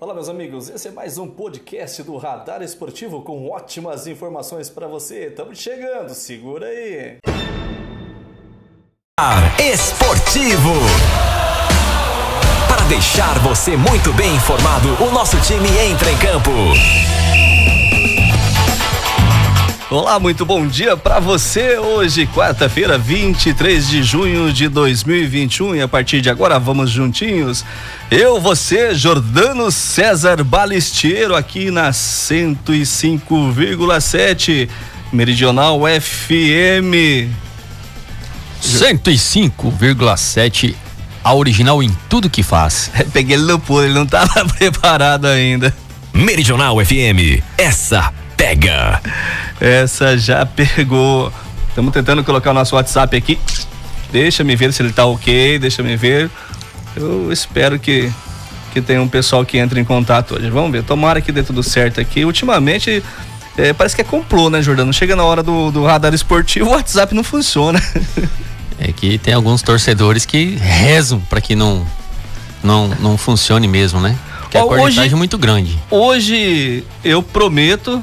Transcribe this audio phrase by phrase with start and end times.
[0.00, 0.70] Olá, meus amigos.
[0.70, 5.26] Esse é mais um podcast do Radar Esportivo com ótimas informações para você.
[5.26, 7.18] Estamos chegando, segura aí.
[9.58, 10.72] Esportivo.
[12.66, 16.50] Para deixar você muito bem informado, o nosso time entra em campo.
[19.90, 21.76] Olá, muito bom dia para você.
[21.76, 27.64] Hoje, quarta-feira, 23 de junho de 2021, e a partir de agora vamos juntinhos.
[28.08, 34.68] Eu, você, Jordano César Balistiero, aqui na 105,7
[35.12, 37.26] Meridional FM.
[38.62, 40.76] 105,7
[41.24, 42.92] a original em tudo que faz.
[43.12, 45.74] Peguei ele no pulo, ele não estava preparado ainda.
[46.14, 49.02] Meridional FM, essa pega.
[49.60, 51.32] Essa já pegou.
[51.68, 53.38] Estamos tentando colocar o nosso WhatsApp aqui.
[54.10, 56.30] Deixa me ver se ele tá ok, deixa me ver.
[56.96, 58.10] Eu espero que
[58.72, 60.48] que tenha um pessoal que entre em contato hoje.
[60.48, 62.24] Vamos ver, tomara que dê tudo certo aqui.
[62.24, 63.02] Ultimamente,
[63.56, 64.92] é, parece que é complô, né, Jordano?
[64.92, 67.82] Chega na hora do, do radar esportivo, o WhatsApp não funciona.
[68.82, 71.86] É que tem alguns torcedores que rezam para que não,
[72.64, 74.16] não, não funcione mesmo, né?
[74.40, 75.78] Porque a corretagem é muito grande.
[75.90, 78.02] Hoje eu prometo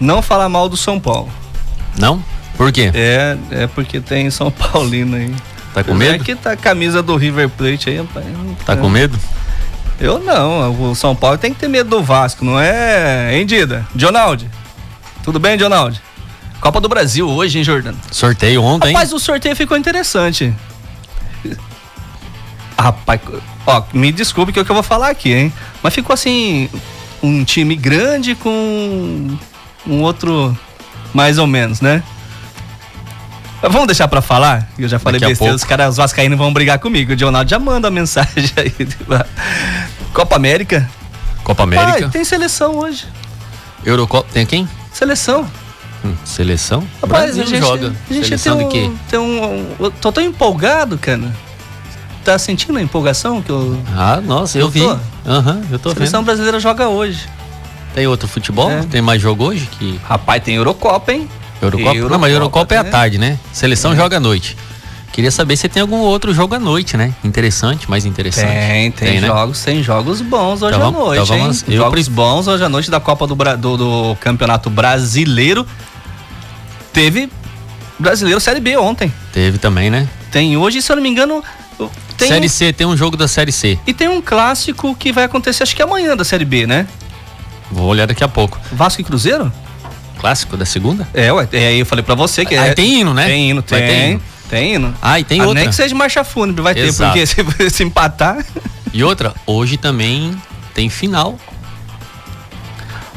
[0.00, 1.30] não falar mal do São Paulo.
[1.98, 2.22] Não?
[2.56, 2.90] Por quê?
[2.94, 5.34] É, é porque tem São Paulino aí.
[5.74, 6.14] Tá com medo?
[6.14, 8.24] Aqui tá a camisa do River Plate aí, rapaz.
[8.64, 9.18] Tá com medo?
[10.00, 13.86] Eu não, o São Paulo tem que ter medo do Vasco, não é, hein, Dida?
[13.94, 14.50] Donaldi,
[15.22, 16.00] tudo bem, Donaldi?
[16.60, 17.98] Copa do Brasil hoje, hein, Jordano?
[18.10, 18.92] Sorteio ontem.
[18.92, 20.54] Rapaz, o sorteio ficou interessante.
[22.78, 23.20] Rapaz,
[23.66, 25.52] ó, me desculpe que é o que eu vou falar aqui, hein?
[25.82, 26.68] Mas ficou assim,
[27.22, 29.36] um time grande com
[29.86, 30.56] um outro
[31.14, 32.02] mais ou menos, né?
[33.62, 34.68] Vamos deixar pra falar?
[34.78, 37.12] Eu já falei besteira, os caras, os vascaínos vão brigar comigo.
[37.12, 38.72] O Dionaldo já manda a mensagem aí.
[40.12, 40.88] Copa América.
[41.42, 42.00] Copa América.
[42.00, 43.06] Pai, tem seleção hoje.
[43.84, 44.68] Eurocopa, tem quem?
[44.92, 45.46] Seleção.
[46.04, 46.86] Hum, seleção?
[47.00, 47.94] Rapaz, Brasil a gente, joga.
[48.10, 48.90] A gente seleção tem um, de quê?
[49.08, 51.32] Tem um, eu tô tão empolgado, cara.
[52.24, 53.80] Tá sentindo a empolgação que eu...
[53.96, 54.82] Ah, nossa, eu, eu vi.
[54.84, 56.26] Aham, uhum, eu tô a Seleção vendo.
[56.26, 57.28] brasileira joga hoje.
[57.96, 58.70] Tem outro futebol?
[58.70, 58.82] É.
[58.82, 59.66] Tem mais jogo hoje?
[59.78, 59.98] Que...
[60.04, 61.26] Rapaz, tem Eurocopa, hein?
[61.62, 61.88] Eurocopa?
[61.88, 63.38] Eurocopa não, mas Eurocopa é à tarde, né?
[63.54, 63.96] Seleção é.
[63.96, 64.54] joga à noite.
[65.14, 67.14] Queria saber se tem algum outro jogo à noite, né?
[67.24, 68.48] Interessante, mais interessante.
[68.48, 69.26] Tem, tem, tem né?
[69.26, 69.72] jogos, né?
[69.72, 71.74] tem jogos bons hoje então, à noite, então vamos, hein?
[71.74, 75.66] Jogos bons hoje à noite da Copa do, do, do Campeonato Brasileiro.
[76.92, 77.30] Teve
[77.98, 79.10] Brasileiro Série B ontem.
[79.32, 80.06] Teve também, né?
[80.30, 81.42] Tem hoje, se eu não me engano,
[82.18, 82.48] tem Série.
[82.50, 83.78] C, tem um jogo da Série C.
[83.86, 86.86] E tem um clássico que vai acontecer, acho que amanhã da Série B, né?
[87.70, 88.58] Vou olhar daqui a pouco.
[88.72, 89.52] Vasco e Cruzeiro?
[90.18, 91.06] Clássico da segunda?
[91.12, 91.48] É, ué.
[91.52, 92.74] É, aí eu falei pra você que ah, é.
[92.74, 93.26] tem hino, né?
[93.26, 93.78] Tem hino, tem.
[93.78, 94.22] Tem hino.
[94.48, 94.94] Tem hino.
[95.02, 95.60] Ah, e tem ah, outra.
[95.60, 97.12] Nem que seja marcha fúnebre, vai Exato.
[97.12, 98.44] ter, porque se, se empatar.
[98.92, 100.34] E outra, hoje também
[100.72, 101.38] tem final.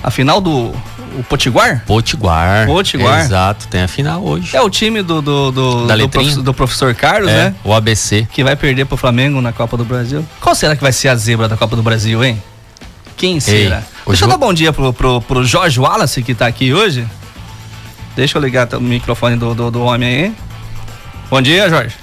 [0.03, 0.73] A final do
[1.17, 1.83] o Potiguar?
[1.85, 2.67] Potiguar.
[2.67, 3.21] Potiguar.
[3.21, 4.55] exato, tem a final hoje.
[4.55, 7.55] É o time do do, do, do, professor, do professor Carlos, é, né?
[7.63, 8.27] O ABC.
[8.31, 10.25] Que vai perder pro Flamengo na Copa do Brasil.
[10.39, 12.41] Qual será que vai ser a zebra da Copa do Brasil, hein?
[13.17, 13.77] Quem será?
[13.77, 17.07] Ei, Deixa eu dar bom dia pro, pro, pro Jorge Wallace que tá aqui hoje.
[18.15, 20.35] Deixa eu ligar o microfone do, do, do homem aí.
[21.29, 21.95] Bom dia, Jorge.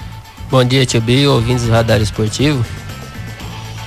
[0.49, 2.65] Bom dia, Tio Bio, ouvintes do Radar Esportivo.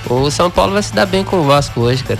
[0.07, 2.19] O São Paulo vai se dar bem com o Vasco hoje, cara.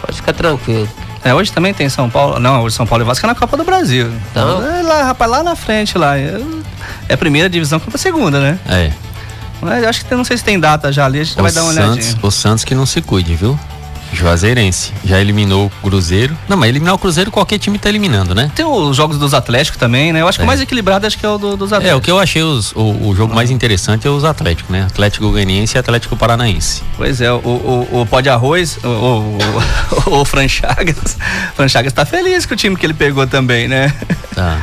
[0.00, 0.88] Pode ficar tranquilo.
[1.24, 2.40] É, hoje também tem São Paulo.
[2.40, 4.12] Não, hoje São Paulo e Vasco é na Copa do Brasil.
[4.30, 4.64] Então.
[4.66, 6.18] É lá, rapaz, lá na frente lá.
[6.18, 6.40] É,
[7.08, 8.58] é a primeira divisão contra a segunda, né?
[8.68, 8.92] É.
[9.60, 11.62] Mas acho que não sei se tem data já ali, a gente o vai dar
[11.62, 12.18] uma Santos, olhadinha.
[12.22, 13.58] O Santos que não se cuide, viu?
[14.12, 14.92] Juazeirense.
[15.04, 16.36] Já eliminou o Cruzeiro.
[16.48, 18.50] Não, mas eliminar o Cruzeiro qualquer time tá eliminando, né?
[18.54, 20.20] Tem os jogos dos Atléticos também, né?
[20.20, 21.92] Eu acho que o mais equilibrado acho que é o do, dos Atléticos.
[21.92, 24.82] É, o que eu achei os, o, o, jogo mais interessante é os Atléticos, né?
[24.84, 26.82] Atlético Goianiense e Atlético Paranaense.
[26.96, 31.16] Pois é, o, o, o pó de arroz, o, o, o, Franchagas,
[31.54, 33.92] Franchagas tá feliz com o time que ele pegou também, né?
[34.34, 34.58] Tá.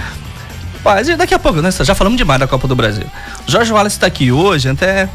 [0.85, 1.72] Mas daqui a pouco, né?
[1.72, 3.07] Já falamos demais da Copa do Brasil.
[3.47, 5.09] Jorge Wallace está aqui hoje, até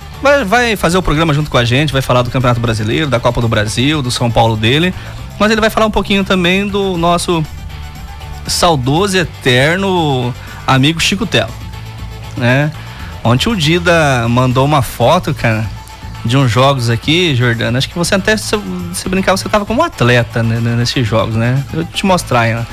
[0.45, 3.41] vai, fazer o programa junto com a gente, vai falar do Campeonato Brasileiro, da Copa
[3.41, 4.93] do Brasil, do São Paulo dele.
[5.39, 7.45] Mas ele vai falar um pouquinho também do nosso
[8.49, 10.35] saudoso eterno
[10.67, 11.53] amigo Chico Telo,
[12.37, 12.73] né?
[13.23, 15.65] Ontem o Dida mandou uma foto, cara,
[16.25, 17.79] de uns jogos aqui, Jordana.
[17.79, 18.59] Acho que você até, se,
[18.93, 21.63] se brincar, você tava como atleta né, nesses jogos, né?
[21.73, 22.67] Eu te mostrar né?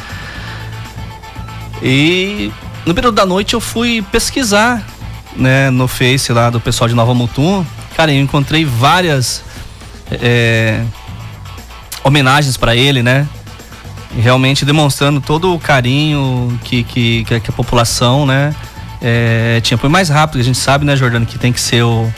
[1.83, 2.51] E
[2.87, 4.81] no período da noite eu fui pesquisar,
[5.35, 7.65] né, no Face lá do pessoal de Nova Mutum.
[7.95, 9.43] Cara, eu encontrei várias
[10.09, 10.81] é,
[12.03, 13.27] homenagens para ele, né?
[14.17, 18.55] Realmente demonstrando todo o carinho que, que, que a população, né?
[19.01, 19.77] É, tinha.
[19.77, 22.11] Foi mais rápido, a gente sabe, né, Jordano, que tem que ser o,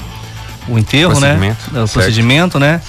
[0.68, 1.30] o enterro, né?
[1.30, 1.82] procedimento, né?
[1.82, 1.94] O certo.
[1.94, 2.82] procedimento, né?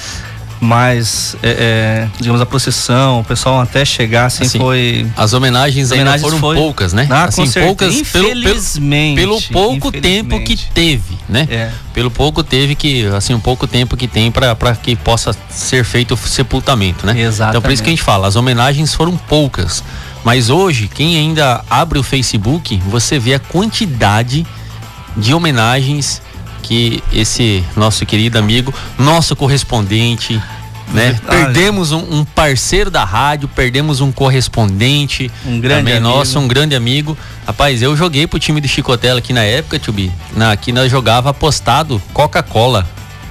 [0.61, 5.91] Mas é, é, digamos a procissão, o pessoal até chegar assim, assim foi as homenagens,
[5.91, 6.57] as homenagens foram foi...
[6.57, 7.09] poucas, né?
[7.11, 11.49] Ah, assim, poucas infelizmente, pelo, pelo pouco tempo que teve, né?
[11.51, 11.71] É.
[11.95, 16.13] Pelo pouco teve que assim um pouco tempo que tem para que possa ser feito
[16.13, 17.19] o sepultamento, né?
[17.19, 17.57] Exatamente.
[17.57, 19.83] Então por isso que a gente fala, as homenagens foram poucas,
[20.23, 24.47] mas hoje quem ainda abre o Facebook, você vê a quantidade
[25.17, 26.21] de homenagens
[26.61, 30.41] que esse nosso querido amigo, nosso correspondente,
[30.93, 31.19] né?
[31.29, 36.09] Perdemos um, um, parceiro da rádio, perdemos um correspondente, um grande também amigo.
[36.09, 37.17] nosso, um grande amigo.
[37.47, 40.11] Rapaz, eu joguei pro time do Chicotela aqui na época, Tubi.
[40.35, 42.87] Na, aqui nós jogava apostado Coca-Cola.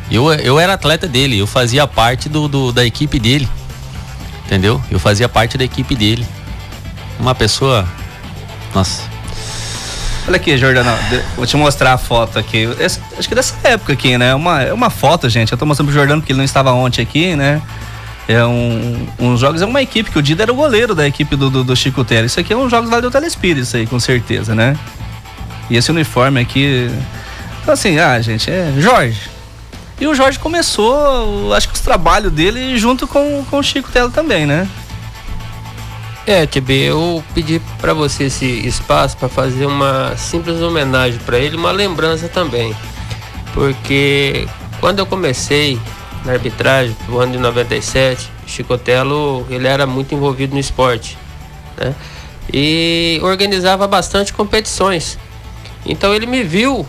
[0.09, 3.47] Eu, eu era atleta dele, eu fazia parte do, do, da equipe dele.
[4.45, 4.81] Entendeu?
[4.89, 6.25] Eu fazia parte da equipe dele.
[7.19, 7.87] Uma pessoa.
[8.73, 9.03] Nossa,
[10.29, 10.95] Olha aqui, Jordana,
[11.35, 12.69] vou te mostrar a foto aqui.
[12.79, 14.35] Essa, acho que dessa época aqui, né?
[14.35, 15.51] Uma, é uma foto, gente.
[15.51, 17.59] Eu tô mostrando pro Jordano porque ele não estava ontem aqui, né?
[18.27, 21.35] É um, uns jogos, é uma equipe que o Dida era o goleiro da equipe
[21.35, 22.27] do, do, do Chico Terra.
[22.27, 24.77] Isso aqui é um jogos lá do Telespírito, isso aí, com certeza, né?
[25.67, 26.91] E esse uniforme aqui.
[27.63, 29.31] Então, assim, ah, gente, é Jorge.
[29.99, 34.11] E o Jorge começou, acho que os trabalhos dele junto com, com o Chico Tela
[34.11, 34.69] também, né?
[36.29, 41.57] É, TB, eu pedi para você esse espaço para fazer uma simples homenagem para ele,
[41.57, 42.71] uma lembrança também.
[43.51, 44.47] Porque
[44.79, 45.79] quando eu comecei
[46.23, 51.17] na arbitragem, no ano de 97, Chicotelo, ele era muito envolvido no esporte,
[51.75, 51.95] né?
[52.53, 55.17] E organizava bastante competições.
[55.83, 56.85] Então ele me viu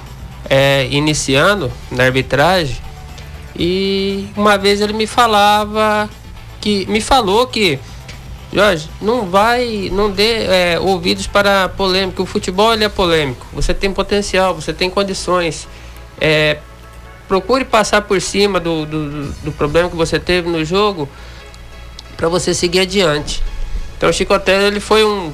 [0.51, 2.77] é, iniciando na arbitragem
[3.59, 6.11] e uma vez ele me falava
[6.61, 7.79] que me falou que
[8.53, 12.21] Jorge, não vai, não dê é, ouvidos para polêmica.
[12.21, 13.47] O futebol ele é polêmico.
[13.53, 15.69] Você tem potencial, você tem condições.
[16.21, 16.59] É,
[17.29, 21.09] procure passar por cima do, do, do, problema que você teve no jogo
[22.17, 23.41] para você seguir adiante.
[23.97, 25.33] Então o Chicotelli ele foi um,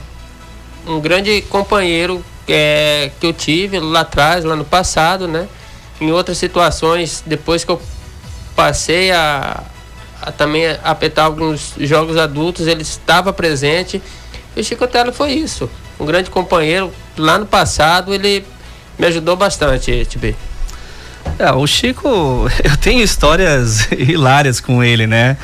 [0.86, 5.48] um grande companheiro é, que eu tive lá atrás, lá no passado, né?
[5.98, 7.80] Em outras situações, depois que eu
[8.54, 9.64] passei a,
[10.32, 14.02] também apertar alguns jogos adultos, ele estava presente.
[14.54, 15.68] E o Chico Telo foi isso.
[15.98, 16.92] Um grande companheiro.
[17.16, 18.44] Lá no passado ele
[18.98, 20.34] me ajudou bastante, TB.
[21.38, 22.08] É, o Chico,
[22.64, 25.36] eu tenho histórias hilárias com ele, né?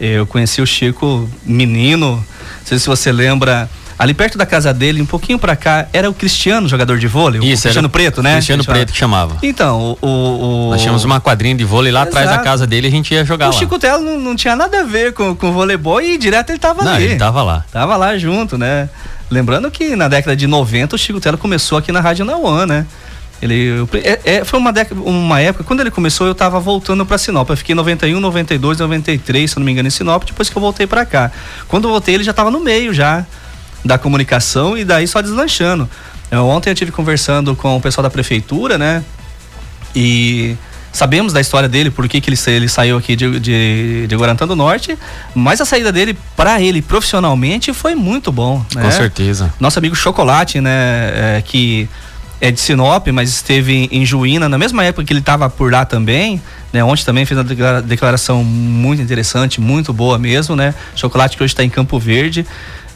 [0.00, 2.24] Eu conheci o Chico menino, não
[2.64, 6.14] sei se você lembra, Ali perto da casa dele, um pouquinho para cá, era o
[6.14, 7.40] Cristiano, jogador de vôlei.
[7.40, 8.34] Isso, o Cristiano Preto, né?
[8.34, 9.36] Cristiano Preto que chamava.
[9.42, 12.16] Então, o, o, Nós tínhamos uma quadrinha de vôlei lá Exato.
[12.16, 13.56] atrás da casa dele e a gente ia jogar o lá.
[13.56, 16.60] O Chico Telo não, não, tinha nada a ver com, com voleibol e direto ele
[16.60, 17.06] tava não, ali.
[17.06, 17.64] ele tava lá.
[17.72, 18.88] Tava lá junto, né?
[19.28, 22.86] Lembrando que na década de 90 o Chico Telo começou aqui na Rádio Nauã, né?
[23.42, 27.18] Ele é, é, foi uma, década, uma época, quando ele começou, eu tava voltando para
[27.18, 27.48] Sinop.
[27.50, 30.86] Eu fiquei 91, 92, 93, se não me engano, em Sinop, depois que eu voltei
[30.86, 31.30] para cá.
[31.66, 33.24] Quando eu voltei, ele já tava no meio já
[33.84, 35.88] da comunicação e daí só deslanchando.
[36.30, 39.02] Eu, ontem eu tive conversando com o pessoal da prefeitura, né?
[39.94, 40.56] E
[40.92, 44.46] sabemos da história dele, por que, que ele, ele saiu aqui de, de, de Guarantã
[44.46, 44.98] do Norte,
[45.34, 48.64] mas a saída dele para ele profissionalmente foi muito bom.
[48.74, 48.82] Né?
[48.82, 49.52] Com certeza.
[49.58, 51.36] Nosso amigo Chocolate, né?
[51.38, 51.88] É, que
[52.40, 55.84] é de Sinop, mas esteve em Juína na mesma época que ele estava por lá
[55.84, 56.40] também.
[56.70, 60.74] Né, ontem também fez uma declaração muito interessante, muito boa mesmo, né?
[60.94, 62.46] Chocolate que hoje está em Campo Verde.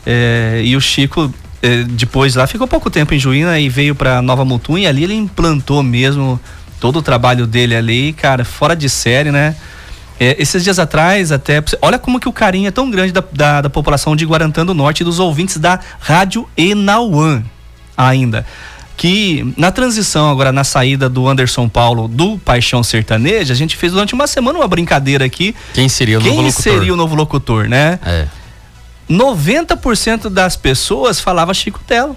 [0.05, 1.33] É, e o Chico,
[1.63, 5.05] é, depois lá, ficou pouco tempo em Juína e veio para Nova Mutum e ali
[5.05, 6.41] ele implantou mesmo
[6.81, 9.55] todo o trabalho dele ali, cara, fora de série, né?
[10.19, 11.63] É, esses dias atrás, até.
[11.81, 14.75] Olha como que o carinho é tão grande da, da, da população de Guarantã do
[14.75, 17.43] Norte e dos ouvintes da Rádio Enauã
[17.97, 18.47] ainda.
[18.97, 23.93] Que na transição, agora na saída do Anderson Paulo do Paixão Sertaneja, a gente fez
[23.93, 25.55] durante uma semana uma brincadeira aqui.
[25.75, 26.63] Quem seria o Quem novo locutor?
[26.63, 27.99] Quem seria o novo locutor, né?
[28.05, 28.27] É.
[29.11, 32.17] 90% das pessoas falava Chico Telo.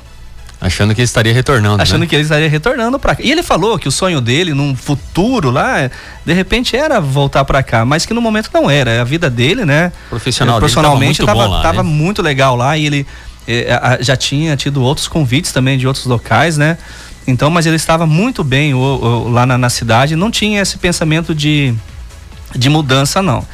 [0.60, 1.82] Achando que ele estaria retornando.
[1.82, 2.08] Achando né?
[2.08, 3.22] que ele estaria retornando para cá.
[3.24, 5.92] E ele falou que o sonho dele, num futuro lá,
[6.26, 9.02] de repente era voltar para cá, mas que no momento não era.
[9.02, 9.92] A vida dele, né?
[10.10, 11.84] Profissional profissionalmente estava muito, né?
[11.84, 13.08] muito legal lá e ele
[13.48, 16.78] eh, já tinha tido outros convites também de outros locais, né?
[17.28, 20.78] Então, mas ele estava muito bem o, o, lá na, na cidade, não tinha esse
[20.78, 21.74] pensamento de,
[22.56, 23.46] de mudança, não.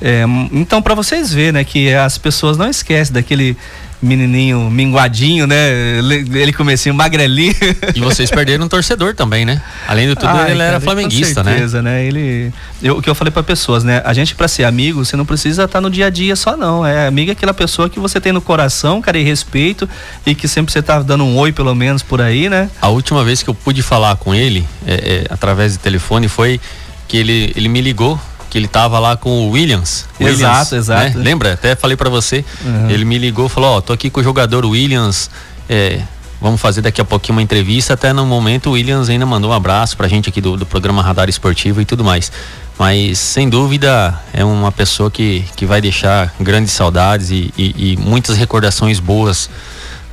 [0.00, 3.56] É, então, para vocês verem, né, que as pessoas não esquecem daquele
[4.02, 5.98] menininho minguadinho, né?
[6.32, 7.54] Ele comecinho magrelinho.
[7.94, 9.60] E vocês perderam um torcedor também, né?
[9.86, 11.90] Além de tudo, Ai, ele cara, era flamenguista, com certeza, né?
[11.90, 12.06] né?
[12.06, 12.52] Ele,
[12.82, 14.00] eu, o que eu falei para pessoas, né?
[14.04, 16.56] A gente para ser amigo, você não precisa estar tá no dia a dia só
[16.56, 16.84] não.
[16.84, 19.88] É amiga é aquela pessoa que você tem no coração, cara, e respeito
[20.24, 22.70] e que sempre você tá dando um oi pelo menos por aí, né?
[22.80, 26.60] A última vez que eu pude falar com ele, é, é, através de telefone, foi
[27.06, 28.18] que ele, ele me ligou
[28.50, 30.06] que ele tava lá com o Williams.
[30.20, 31.18] Williams exato, exato.
[31.18, 31.24] Né?
[31.24, 31.52] Lembra?
[31.54, 32.44] Até falei para você.
[32.64, 32.90] Uhum.
[32.90, 35.30] Ele me ligou, falou: "Ó, oh, tô aqui com o jogador Williams.
[35.68, 36.02] É,
[36.40, 37.94] vamos fazer daqui a pouquinho uma entrevista.
[37.94, 41.00] Até no momento o Williams ainda mandou um abraço pra gente aqui do, do programa
[41.00, 42.32] Radar Esportivo e tudo mais.
[42.76, 47.96] Mas sem dúvida é uma pessoa que, que vai deixar grandes saudades e, e, e
[47.98, 49.48] muitas recordações boas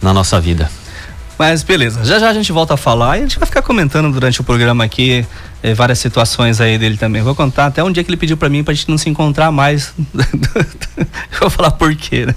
[0.02, 0.70] na nossa vida.
[1.40, 4.12] Mas beleza, já já a gente volta a falar e a gente vai ficar comentando
[4.12, 5.26] durante o programa aqui
[5.64, 7.22] eh, várias situações aí dele também.
[7.22, 9.52] Vou contar até um dia que ele pediu para mim pra gente não se encontrar
[9.52, 9.94] mais.
[11.40, 12.36] vou falar por quê, né?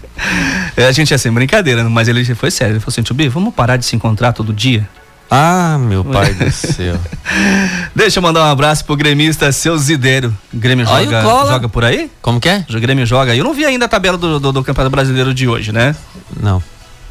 [0.76, 2.74] Eh, a gente é sem brincadeira, mas ele foi sério.
[2.74, 4.88] Ele falou assim: Tio vamos parar de se encontrar todo dia?
[5.30, 6.98] Ah, meu pai do céu.
[7.94, 10.36] Deixa eu mandar um abraço pro gremista seu Zidero.
[10.52, 12.10] O Grêmio joga, joga por aí?
[12.20, 12.64] Como que é?
[12.68, 13.36] O Grêmio joga.
[13.36, 15.94] Eu não vi ainda a tabela do, do, do Campeonato Brasileiro de hoje, né?
[16.42, 16.60] Não.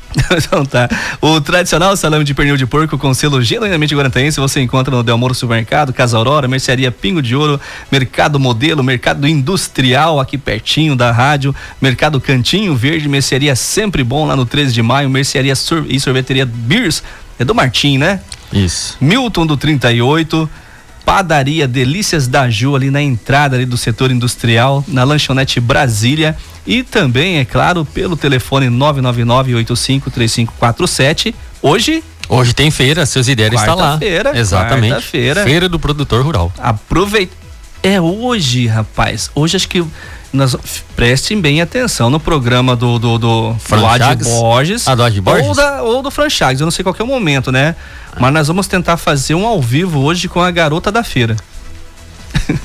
[0.36, 0.90] então tá.
[1.22, 5.34] O tradicional salame de pernil de porco com selo genuinamente guarantaense você encontra no Delmoro
[5.34, 7.60] Supermercado, Casa Aurora, Mercearia Pingo de Ouro,
[7.92, 14.36] Mercado Modelo, Mercado Industrial aqui pertinho da rádio, Mercado Cantinho Verde, Mercearia Sempre Bom lá
[14.36, 15.54] no 13 de maio, Mercearia
[15.88, 17.04] e Sorveteria Beers,
[17.38, 18.20] é do Martim, né?
[18.52, 18.98] Isso.
[19.00, 20.50] Milton do 38,
[21.06, 26.84] Padaria Delícias da Ju ali na entrada ali do setor industrial, na lanchonete Brasília e
[26.84, 31.34] também, é claro, pelo telefone 999-853547.
[31.62, 32.04] Hoje.
[32.28, 33.98] Hoje tem feira, seus ideias está lá.
[33.98, 34.94] Feira, Exatamente.
[34.94, 35.44] Quarta-feira.
[35.44, 36.54] Feira do produtor rural.
[36.60, 37.34] Aproveita.
[37.82, 39.32] É hoje, rapaz.
[39.34, 39.84] Hoje acho que
[40.32, 40.56] nós
[40.96, 45.48] prestem bem atenção no programa do do, do, do Ad Borges, ah, do Ad Borges?
[45.48, 47.76] Ou, da, ou do Franchags, eu não sei qual é o momento, né?
[48.20, 51.36] Mas nós vamos tentar fazer um ao vivo hoje com a garota da feira.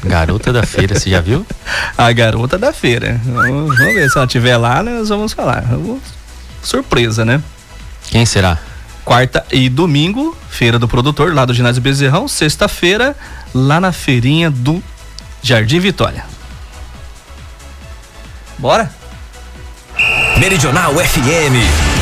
[0.04, 1.46] Garota da feira, você já viu?
[1.96, 3.20] A garota da feira.
[3.24, 5.64] Vamos, vamos ver se ela estiver lá, né, nós vamos falar.
[6.62, 7.42] Surpresa, né?
[8.06, 8.58] Quem será?
[9.04, 12.26] Quarta e domingo, feira do produtor, lá do ginásio Bezerrão.
[12.26, 13.14] Sexta-feira,
[13.54, 14.82] lá na feirinha do
[15.42, 16.24] Jardim Vitória.
[18.58, 18.90] Bora?
[20.38, 21.94] Meridional FM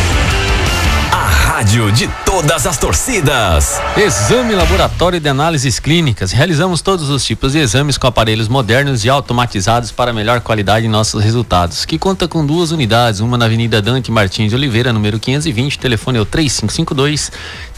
[1.62, 3.80] rádio de todas as torcidas.
[3.97, 6.32] Exame Laboratório de Análises Clínicas.
[6.32, 10.88] Realizamos todos os tipos de exames com aparelhos modernos e automatizados para melhor qualidade em
[10.88, 11.85] nossos resultados.
[11.85, 16.18] Que conta com duas unidades, uma na Avenida Dante Martins de Oliveira, número 520, telefone
[16.18, 17.30] é o 3552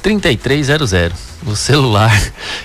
[0.04, 1.18] 3300.
[1.46, 2.12] O celular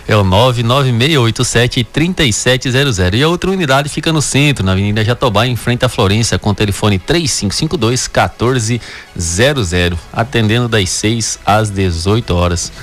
[0.06, 3.18] é o 99687 3700.
[3.18, 6.50] E a outra unidade fica no centro, na Avenida Jatobá, em frente à Florência, com
[6.50, 9.98] o telefone 3552 1400.
[10.12, 12.74] Atendendo das 6 às 18 horas.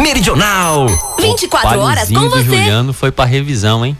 [0.00, 0.86] Meridional!
[1.20, 2.44] 24 horas com você.
[2.44, 3.94] Juliano foi pra revisão, hein?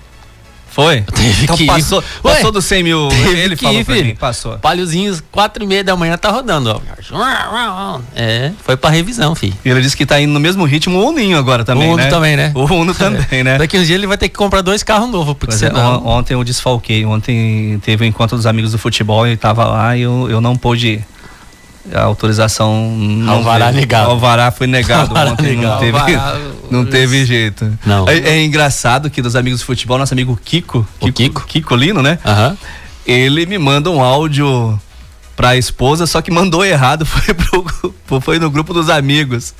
[0.71, 1.03] Foi?
[1.03, 3.09] Teve então que passou, Ué, passou dos 100 mil.
[3.37, 4.05] Ele que falou ir, filho.
[4.07, 4.59] Mim, passou.
[4.59, 6.81] Palhozinhos, quatro e meia da manhã tá rodando, ó.
[8.15, 9.55] É, foi pra revisão, filho.
[9.65, 12.03] E ele disse que tá indo no mesmo ritmo o Uninho agora também, o Uno
[12.03, 12.09] né?
[12.09, 12.53] também, né?
[12.55, 13.59] O Uno também, né?
[13.59, 15.95] Daqui uns dias ele vai ter que comprar dois carros novos, porque pois é, senão...
[15.95, 19.65] É, ontem eu desfalquei, ontem teve o um encontro dos amigos do futebol e tava
[19.65, 21.05] lá e eu, eu não pude ir
[21.93, 23.81] a autorização não alvará veio.
[23.81, 24.11] negado.
[24.11, 25.63] Alvará foi negado alvará ontem, negado.
[25.73, 26.39] não teve, alvará,
[26.71, 27.79] não teve jeito.
[27.85, 28.09] Não.
[28.09, 32.03] É, é, engraçado que dos amigos de futebol, nosso amigo Kiko, Kiko, Kiko, Kiko Lino,
[32.03, 32.19] né?
[32.25, 32.57] Uhum.
[33.07, 34.79] Ele me manda um áudio
[35.37, 39.55] pra esposa, só que mandou errado, foi, pro, foi no grupo dos amigos.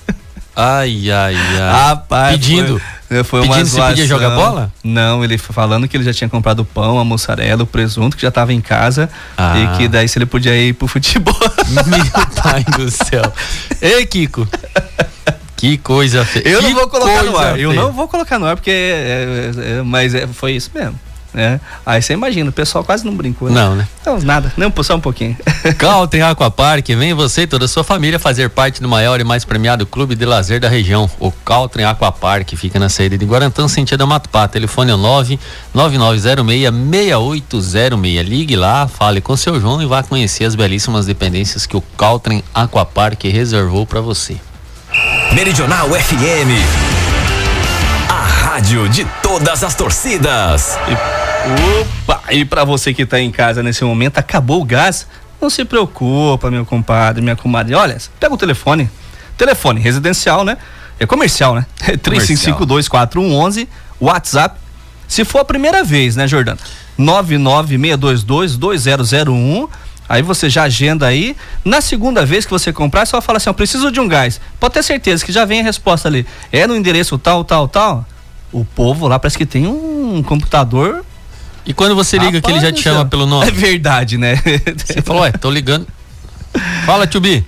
[0.55, 1.89] Ai, ai, ai.
[1.89, 2.81] Rapaz, Pedindo.
[2.81, 4.73] Foi, foi Pedindo uma se podia jogar bola?
[4.85, 8.23] Não, ele falando que ele já tinha comprado o pão, a mussarela, o presunto, que
[8.23, 9.09] já estava em casa.
[9.37, 9.59] Ah.
[9.59, 11.35] E que daí se ele podia ir pro futebol.
[11.69, 13.33] Meu pai do céu.
[13.81, 14.47] Ei, Kiko.
[15.57, 16.49] Que coisa feia.
[16.49, 17.53] Eu que não vou colocar no ar.
[17.55, 17.63] Feia.
[17.63, 18.71] Eu não vou colocar no ar, porque.
[18.71, 21.59] É, é, é, mas é, foi isso mesmo né?
[21.85, 23.51] Aí você imagina, o pessoal quase não brincou.
[23.51, 23.55] Né?
[23.55, 23.87] Não, né?
[24.05, 25.37] Não, nada, nem só um pouquinho.
[25.77, 29.45] Caltrim Aquapark, vem você e toda a sua família fazer parte do maior e mais
[29.45, 34.07] premiado clube de lazer da região, o Caltrim Aquapark, fica na saída de Guarantã, sentido
[34.07, 34.95] Matupá, telefone é
[35.75, 38.23] 99906-6806.
[38.23, 42.43] Ligue lá, fale com seu João e vá conhecer as belíssimas dependências que o Caltrim
[42.55, 44.37] Aquapark reservou para você.
[45.33, 46.99] Meridional FM
[48.59, 50.77] rádio de todas as torcidas.
[50.89, 51.18] E,
[51.83, 55.07] opa, e para você que tá em casa nesse momento, acabou o gás?
[55.41, 57.73] Não se preocupa, meu compadre, minha comadre.
[57.75, 58.91] Olha, pega o telefone.
[59.37, 60.59] Telefone residencial, né?
[60.99, 61.65] É comercial, né?
[61.87, 63.69] É 35524111,
[64.01, 64.59] WhatsApp.
[65.07, 66.59] Se for a primeira vez, né, Jordana?
[66.99, 69.69] 996222001.
[70.09, 71.37] Aí você já agenda aí.
[71.65, 74.41] Na segunda vez que você comprar, só fala assim: ó, preciso de um gás.
[74.59, 76.27] Pode ter certeza que já vem a resposta ali.
[76.51, 78.05] É no endereço tal, tal, tal
[78.53, 81.05] o povo lá parece que tem um computador.
[81.69, 83.47] E quando você liga Rapaz, que ele já te chama pelo nome?
[83.47, 84.41] É verdade, né?
[84.75, 85.87] Você falou, ué, tô ligando.
[86.87, 87.45] Fala, Tubi.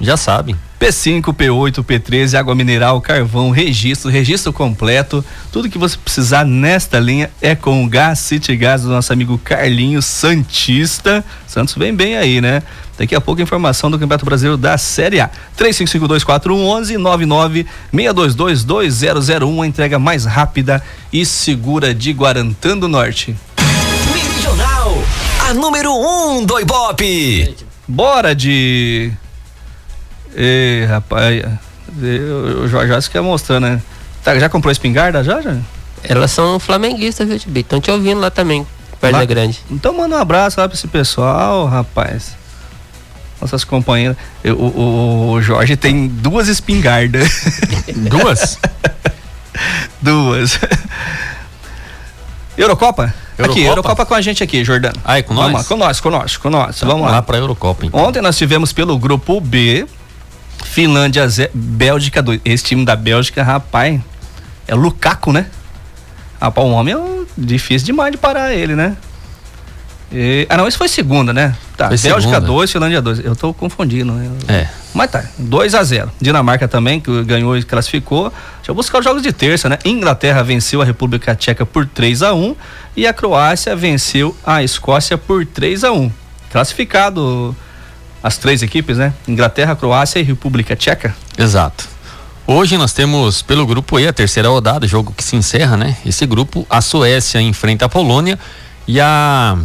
[0.00, 0.56] Já sabe.
[0.80, 5.24] P5, P8, P13, água mineral, carvão, registro, registro completo.
[5.52, 9.38] Tudo que você precisar nesta linha é com o Gás City Gás do nosso amigo
[9.38, 11.24] Carlinhos Santista.
[11.46, 12.64] Santos vem bem aí, né?
[12.98, 15.30] Daqui a pouco informação do Campeonato Brasileiro da Série A.
[15.56, 17.64] 35524111
[17.94, 23.36] 922222001, a entrega mais rápida e segura de Guarantã do Norte.
[25.54, 27.56] Número 1 um do Ibope.
[27.86, 29.12] Bora de
[30.34, 31.44] Ei, rapaz,
[32.62, 33.82] o Jorge Assis quer mostrar, né?
[34.24, 35.56] Tá, já comprou espingarda já, já?
[36.02, 37.60] Elas são flamenguistas, viu, Tibi?
[37.60, 38.66] Estão te ouvindo lá também,
[39.00, 39.60] perto da grande.
[39.70, 42.34] Então manda um abraço lá pra esse pessoal, rapaz.
[43.40, 44.16] Nossas companheiras.
[44.42, 47.28] Eu, o, o, Jorge tem duas espingardas.
[48.08, 48.58] Duas?
[50.00, 50.58] duas.
[52.56, 53.12] Eurocopa?
[53.42, 53.60] Eurocopa?
[53.60, 54.98] Aqui, Eurocopa com a gente aqui, Jordano.
[55.04, 55.50] Ah, é com nós?
[55.52, 56.76] Vamos, com nós, com nós, com nós.
[56.76, 57.12] Então, vamos lá.
[57.12, 58.00] lá pra Eurocopa, então.
[58.00, 59.86] Ontem nós tivemos pelo grupo B,
[60.64, 62.40] Finlândia, Zé, Bélgica 2.
[62.44, 64.00] Esse time da Bélgica, rapaz,
[64.66, 65.46] é Lukaku, né?
[66.40, 66.98] Rapaz, o homem é
[67.36, 68.96] difícil demais de parar ele, né?
[70.10, 71.56] E, ah, não, isso foi segunda, né?
[71.88, 73.24] Tá, foi Bélgica 2, Finlândia 2.
[73.24, 74.12] Eu tô confundindo.
[74.12, 74.30] Né?
[74.48, 74.68] É.
[74.94, 78.32] Mas tá, 2 a 0 Dinamarca também, que ganhou e classificou.
[78.56, 79.78] Deixa eu buscar os jogos de terça, né?
[79.84, 82.56] Inglaterra venceu a República Tcheca por 3 a 1
[82.96, 86.12] e a Croácia venceu a Escócia por 3 a 1
[86.50, 87.56] Classificado
[88.22, 89.12] as três equipes, né?
[89.26, 91.14] Inglaterra, Croácia e República Tcheca.
[91.36, 91.88] Exato.
[92.46, 95.96] Hoje nós temos pelo grupo E a terceira rodada, jogo que se encerra, né?
[96.06, 98.38] Esse grupo, a Suécia enfrenta a Polônia
[98.86, 99.56] e a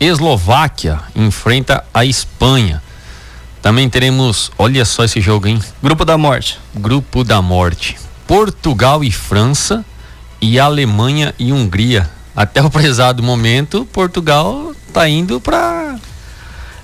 [0.00, 2.82] Eslováquia enfrenta a Espanha.
[3.60, 5.60] Também teremos, olha só esse jogo, hein?
[5.82, 6.58] Grupo da Morte.
[6.74, 7.98] Grupo da Morte.
[8.26, 9.84] Portugal e França
[10.40, 12.08] e Alemanha e Hungria.
[12.34, 15.96] Até o prezado momento, Portugal tá indo para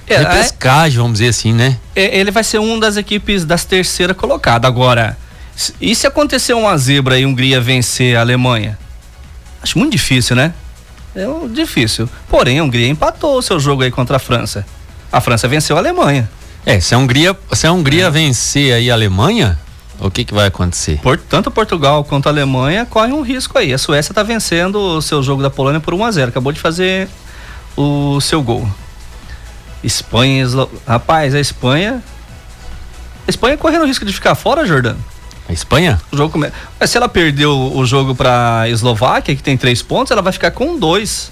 [0.07, 1.79] é, repescagem, vamos dizer assim, né?
[1.95, 4.69] É, ele vai ser um das equipes das terceira colocada.
[4.69, 5.17] Agora,
[5.81, 8.79] e se acontecer uma zebra e Hungria vencer a Alemanha?
[9.63, 10.53] Acho muito difícil, né?
[11.17, 12.09] É um, difícil.
[12.29, 14.67] Porém, a Hungria empatou o seu jogo aí contra a França.
[15.11, 16.29] A França venceu a Alemanha.
[16.65, 18.11] É, se a Hungria, se a Hungria é.
[18.11, 19.59] vencer aí a Alemanha,
[19.99, 21.01] o que que vai acontecer?
[21.03, 23.73] Por, tanto Portugal quanto a Alemanha correm um risco aí.
[23.73, 26.29] A Suécia está vencendo o seu jogo da Polônia por 1 a 0.
[26.29, 27.09] Acabou de fazer
[27.75, 28.69] o seu gol.
[29.83, 30.71] Espanha, Eslo...
[30.87, 32.03] rapaz, a Espanha.
[33.27, 35.03] A Espanha correndo o risco de ficar fora, Jordano.
[35.49, 36.01] A Espanha?
[36.11, 36.51] O jogo come...
[36.79, 40.51] Mas se ela perdeu o jogo para Eslováquia, que tem três pontos, ela vai ficar
[40.51, 41.31] com dois.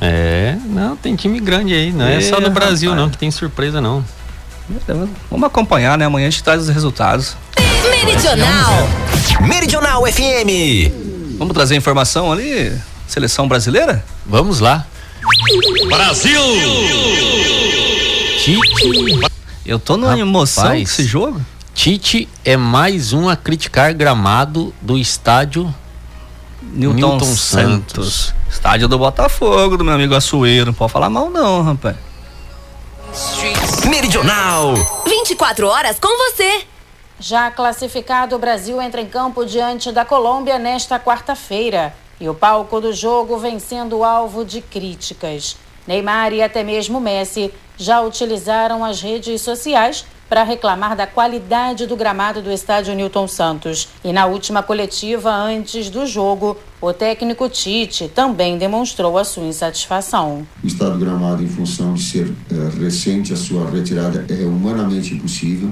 [0.00, 3.04] É, não, tem time grande aí, não é, é só no Brasil rapaz.
[3.04, 4.04] não que tem surpresa não.
[5.30, 6.06] Vamos acompanhar, né?
[6.06, 7.36] Amanhã a gente traz os resultados.
[8.04, 8.88] Meridional.
[9.42, 11.38] Meridional FM.
[11.38, 12.72] Vamos trazer informação ali,
[13.06, 14.04] seleção brasileira?
[14.26, 14.86] Vamos lá.
[15.88, 16.40] Brasil!
[18.38, 19.30] Tite.
[19.64, 21.40] Eu tô numa Rapaz, emoção com esse jogo.
[21.74, 25.74] Tite é mais um a criticar gramado do estádio
[26.60, 27.36] Newton, Newton Santos.
[27.36, 28.34] Santos.
[28.48, 30.66] Estádio do Botafogo, do meu amigo Açoeiro.
[30.66, 31.96] Não pode falar mal, não, rapaz.
[33.88, 34.74] Meridional.
[35.06, 36.64] 24 horas com você.
[37.18, 41.94] Já classificado, o Brasil entra em campo diante da Colômbia nesta quarta-feira.
[42.20, 45.56] E o palco do jogo vem sendo alvo de críticas.
[45.86, 51.94] Neymar e até mesmo Messi já utilizaram as redes sociais para reclamar da qualidade do
[51.94, 53.90] gramado do estádio Newton Santos.
[54.02, 60.46] E na última coletiva antes do jogo, o técnico Tite também demonstrou a sua insatisfação.
[60.64, 65.12] O estado do gramado, em função de ser é, recente, a sua retirada é humanamente
[65.12, 65.70] impossível.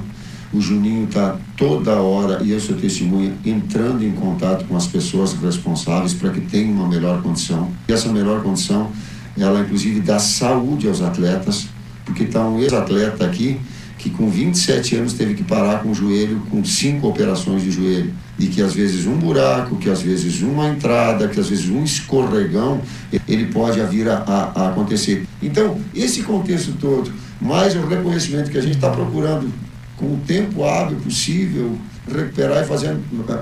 [0.52, 5.32] O Juninho está toda hora, e eu sou testemunha, entrando em contato com as pessoas
[5.32, 7.72] responsáveis para que tenham uma melhor condição.
[7.88, 8.92] E essa melhor condição,
[9.38, 11.66] ela inclusive dá saúde aos atletas,
[12.04, 13.58] porque está um ex-atleta aqui
[14.00, 18.14] que com 27 anos teve que parar com o joelho, com cinco operações de joelho.
[18.38, 21.84] E que às vezes um buraco, que às vezes uma entrada, que às vezes um
[21.84, 22.80] escorregão,
[23.28, 25.26] ele pode vir a, a, a acontecer.
[25.42, 29.52] Então, esse contexto todo, mais o reconhecimento que a gente está procurando
[29.98, 31.76] com o tempo hábil possível,
[32.14, 32.96] recuperar e fazer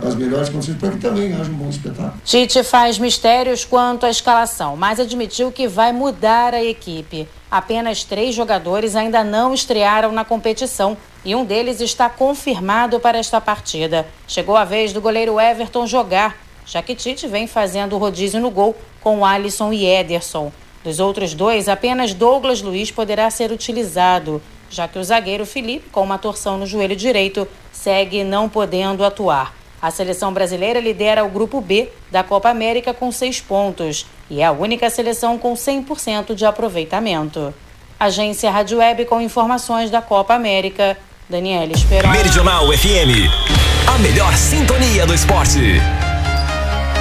[0.06, 2.14] as melhores condições para que também haja um bom espetáculo.
[2.24, 7.28] Tite faz mistérios quanto à escalação, mas admitiu que vai mudar a equipe.
[7.50, 13.40] Apenas três jogadores ainda não estrearam na competição e um deles está confirmado para esta
[13.40, 14.06] partida.
[14.26, 18.50] Chegou a vez do goleiro Everton jogar, já que Tite vem fazendo o rodízio no
[18.50, 20.52] gol com Alisson e Ederson.
[20.84, 26.02] Dos outros dois, apenas Douglas Luiz poderá ser utilizado já que o zagueiro Felipe, com
[26.02, 29.54] uma torção no joelho direito, segue não podendo atuar.
[29.80, 34.44] A seleção brasileira lidera o grupo B da Copa América com seis pontos e é
[34.44, 37.54] a única seleção com 100% de aproveitamento.
[37.98, 40.96] Agência Rádio Web com informações da Copa América,
[41.28, 42.08] Daniela, espero.
[42.08, 43.30] Meridional FM,
[43.86, 45.80] a melhor sintonia do esporte.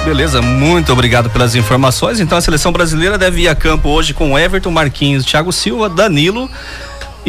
[0.04, 2.20] Beleza, muito obrigado pelas informações.
[2.20, 6.48] Então a seleção brasileira deve ir a campo hoje com Everton, Marquinhos, Thiago Silva, Danilo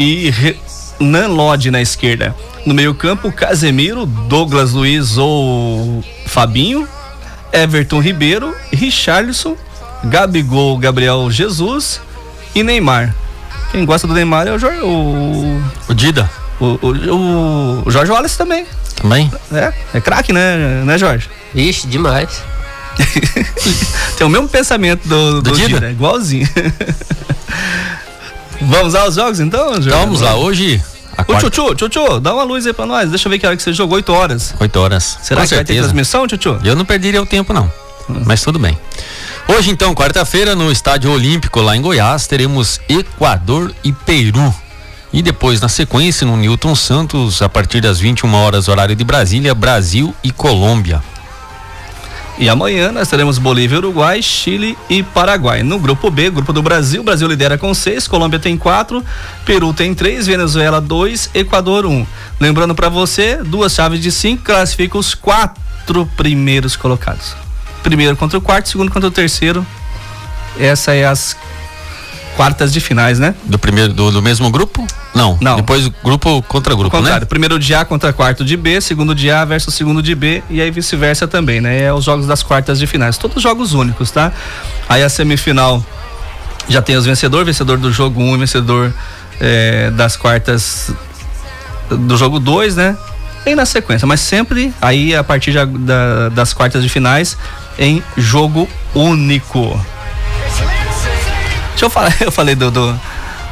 [0.00, 0.56] e
[0.98, 2.34] Nan Lodge na esquerda.
[2.64, 6.88] No meio-campo, Casemiro, Douglas Luiz ou Fabinho,
[7.52, 9.56] Everton Ribeiro, Richarlison,
[10.04, 12.00] Gabigol, Gabriel Jesus
[12.54, 13.14] e Neymar.
[13.70, 14.80] Quem gosta do Neymar é o Jorge.
[14.80, 16.28] O, o Dida.
[16.58, 18.64] O, o, o Jorge Wallace também.
[18.96, 19.30] Também?
[19.52, 21.28] É, é craque, né, né, Jorge?
[21.54, 22.42] Ixi, demais.
[24.16, 26.48] Tem o mesmo pensamento do, do, do Dida, Dida igualzinho.
[28.60, 29.88] Vamos aos jogos então, Jorge?
[29.88, 30.82] Então, vamos lá, hoje.
[31.26, 33.10] Ô, Tchutchu, Tchutchu, dá uma luz aí pra nós.
[33.10, 34.54] Deixa eu ver que hora que você jogou, 8 horas.
[34.58, 35.18] 8 horas.
[35.22, 35.56] Será Com que certeza.
[35.56, 36.58] vai ter transmissão, Tchutchu?
[36.64, 37.70] Eu não perderia o tempo, não.
[38.08, 38.22] Hum.
[38.24, 38.78] Mas tudo bem.
[39.48, 44.54] Hoje, então, quarta-feira, no Estádio Olímpico, lá em Goiás, teremos Equador e Peru.
[45.12, 49.54] E depois, na sequência, no Newton Santos, a partir das 21 horas, horário de Brasília,
[49.54, 51.02] Brasil e Colômbia.
[52.40, 55.62] E amanhã nós teremos Bolívia, Uruguai, Chile e Paraguai.
[55.62, 59.04] No grupo B, grupo do Brasil, Brasil lidera com seis, Colômbia tem quatro,
[59.44, 62.06] Peru tem três, Venezuela dois, Equador um.
[62.40, 67.36] Lembrando para você, duas chaves de cinco classificam os quatro primeiros colocados.
[67.82, 69.66] Primeiro contra o quarto, segundo contra o terceiro.
[70.58, 71.36] Essa é as
[72.40, 73.34] quartas de finais, né?
[73.44, 74.86] Do primeiro do, do mesmo grupo?
[75.14, 75.36] Não.
[75.42, 75.56] Não.
[75.56, 77.20] Depois grupo contra grupo, né?
[77.20, 80.58] Primeiro de A contra quarto de B, segundo de A versus segundo de B e
[80.58, 81.82] aí vice-versa também, né?
[81.82, 84.32] É os jogos das quartas de finais, todos jogos únicos, tá?
[84.88, 85.84] Aí a semifinal
[86.66, 88.90] já tem os vencedores, vencedor do jogo 1 um, e vencedor
[89.38, 90.90] é, das quartas
[91.90, 92.96] do jogo 2, né?
[93.44, 97.36] E na sequência, mas sempre aí a partir de, da, das quartas de finais
[97.78, 99.78] em jogo único.
[101.70, 103.00] Deixa eu falar, eu falei do, do,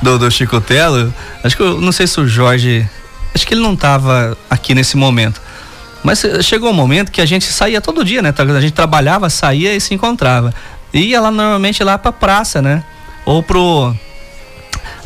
[0.03, 2.89] do, do Chico Telo, acho que eu não sei se o Jorge,
[3.35, 5.41] acho que ele não estava aqui nesse momento.
[6.03, 8.33] Mas chegou um momento que a gente saía todo dia, né?
[8.37, 10.55] A gente trabalhava, saía e se encontrava.
[10.93, 12.85] Ia lá normalmente lá pra praça, né?
[13.25, 13.95] Ou pro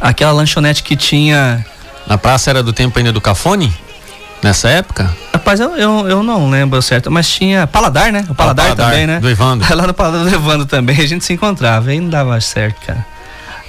[0.00, 1.64] aquela lanchonete que tinha.
[2.06, 3.72] Na praça era do tempo ainda do Cafone?
[4.42, 5.08] Nessa época?
[5.32, 8.24] Rapaz, eu, eu, eu não lembro certo, mas tinha Paladar, né?
[8.28, 9.20] O Paladar, ah, Paladar também, né?
[9.20, 9.66] Do Evandro.
[9.76, 13.06] Lá no Paladar do Evandro também, a gente se encontrava, aí não dava certo, cara.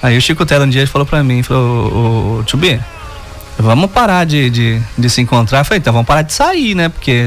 [0.02, 2.80] Aí o Chico Tela um dia falou pra mim, falou, ô, Tchubi,
[3.58, 5.60] vamos parar de, de, de, se encontrar.
[5.60, 6.88] Eu falei, então vamos parar de sair, né?
[6.88, 7.24] Porque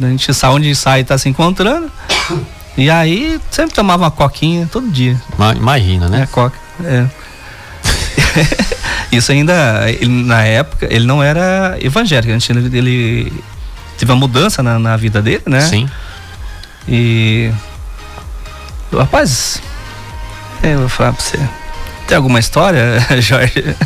[0.00, 1.90] a gente sabe onde sai e tá se encontrando.
[2.76, 5.20] E aí sempre tomava uma coquinha todo dia.
[5.56, 6.22] Imagina, né?
[6.22, 6.56] É, coca.
[6.82, 7.04] É.
[9.12, 12.32] Isso ainda, ele, na época, ele não era evangélico.
[12.50, 13.32] Ele, ele
[13.98, 15.60] teve uma mudança na, na vida dele, né?
[15.60, 15.88] Sim.
[16.88, 17.50] E.
[18.92, 19.60] Rapaz,
[20.62, 21.38] eu vou falar pra você.
[22.06, 23.76] Tem alguma história, Jorge?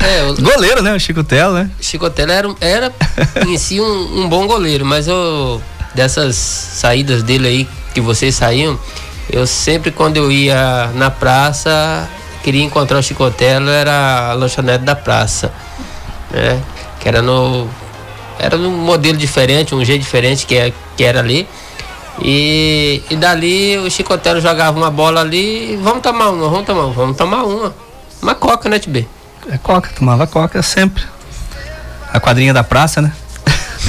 [0.00, 0.34] É, o...
[0.34, 0.94] Goleiro, né?
[0.94, 1.70] O Chico Telo, né?
[1.80, 2.92] Chico Telo era, era
[3.46, 5.62] em si um, um, bom goleiro, mas eu,
[5.94, 8.78] dessas saídas dele aí que vocês saíam,
[9.30, 12.08] eu sempre quando eu ia na praça,
[12.44, 15.50] queria encontrar o Chico Telo, era a lanchonete da praça,
[16.30, 16.60] né?
[17.00, 17.66] Que era no
[18.38, 21.48] era um modelo diferente, um jeito diferente que, é, que era ali.
[22.20, 26.92] E, e dali o Chicotelo jogava uma bola ali, vamos tomar uma, vamos tomar uma,
[26.92, 27.74] vamos tomar uma.
[28.20, 29.06] Uma coca, né, Tibê?
[29.50, 31.02] É coca, tomava coca sempre.
[32.12, 33.12] A quadrinha da praça, né?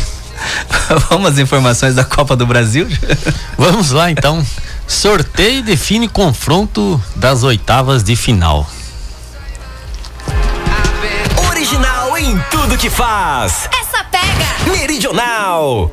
[1.09, 2.87] Vamos às informações da Copa do Brasil?
[3.57, 4.43] Vamos lá então.
[4.88, 8.67] Sorteio define confronto das oitavas de final.
[11.50, 13.67] Original em tudo que faz.
[13.82, 14.71] Essa pega!
[14.71, 15.89] Meridional.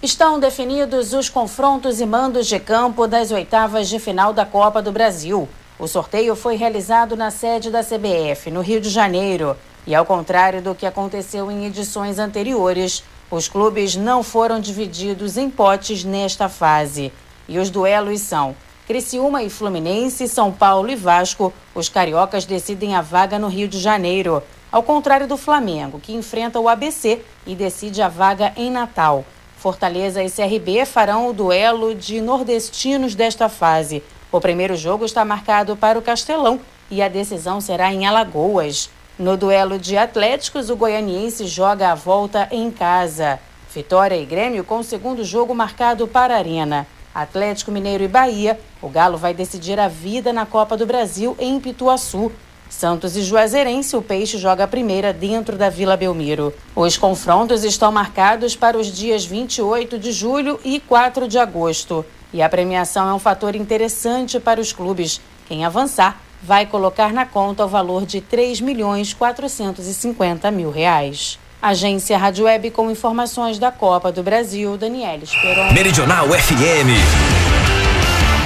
[0.00, 4.92] Estão definidos os confrontos e mandos de campo das oitavas de final da Copa do
[4.92, 5.48] Brasil.
[5.76, 9.56] O sorteio foi realizado na sede da CBF, no Rio de Janeiro.
[9.84, 15.50] E ao contrário do que aconteceu em edições anteriores, os clubes não foram divididos em
[15.50, 17.12] potes nesta fase.
[17.48, 18.54] E os duelos são
[18.86, 21.52] Criciúma e Fluminense, São Paulo e Vasco.
[21.74, 24.42] Os cariocas decidem a vaga no Rio de Janeiro.
[24.70, 29.24] Ao contrário do Flamengo, que enfrenta o ABC e decide a vaga em Natal.
[29.56, 34.04] Fortaleza e CRB farão o duelo de nordestinos desta fase.
[34.30, 38.88] O primeiro jogo está marcado para o Castelão e a decisão será em Alagoas.
[39.18, 43.40] No duelo de Atléticos, o goianiense joga a volta em casa.
[43.74, 46.86] Vitória e Grêmio com o segundo jogo marcado para a Arena.
[47.16, 51.58] Atlético Mineiro e Bahia, o Galo vai decidir a vida na Copa do Brasil em
[51.58, 52.30] Pituaçu.
[52.68, 56.52] Santos e Juazeirense, o Peixe joga a primeira dentro da Vila Belmiro.
[56.74, 62.04] Os confrontos estão marcados para os dias 28 de julho e 4 de agosto.
[62.34, 65.18] E a premiação é um fator interessante para os clubes.
[65.46, 71.38] Quem avançar vai colocar na conta o valor de 3 milhões 450 mil reais.
[71.60, 75.72] Agência Rádio Web com informações da Copa do Brasil, Daniela Esperon.
[75.72, 76.90] Meridional FM.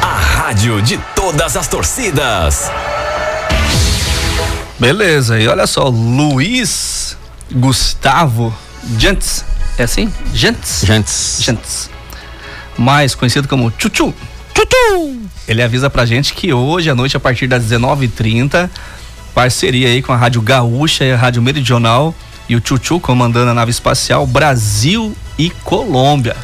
[0.01, 2.70] A rádio de todas as torcidas.
[4.79, 7.16] Beleza, e olha só, Luiz
[7.53, 8.55] Gustavo
[8.96, 9.44] Gentes,
[9.77, 10.11] é assim?
[10.33, 10.83] Gentes?
[10.85, 11.38] Gentes.
[11.42, 11.90] Gentes.
[12.79, 14.14] Mais conhecido como Chuchu.
[14.57, 15.20] Chuchu!
[15.46, 18.70] Ele avisa pra gente que hoje à noite, a partir das 19h30,
[19.35, 22.14] parceria aí com a Rádio Gaúcha e a Rádio Meridional
[22.51, 26.37] e o Chuchu comandando a nave espacial Brasil e Colômbia.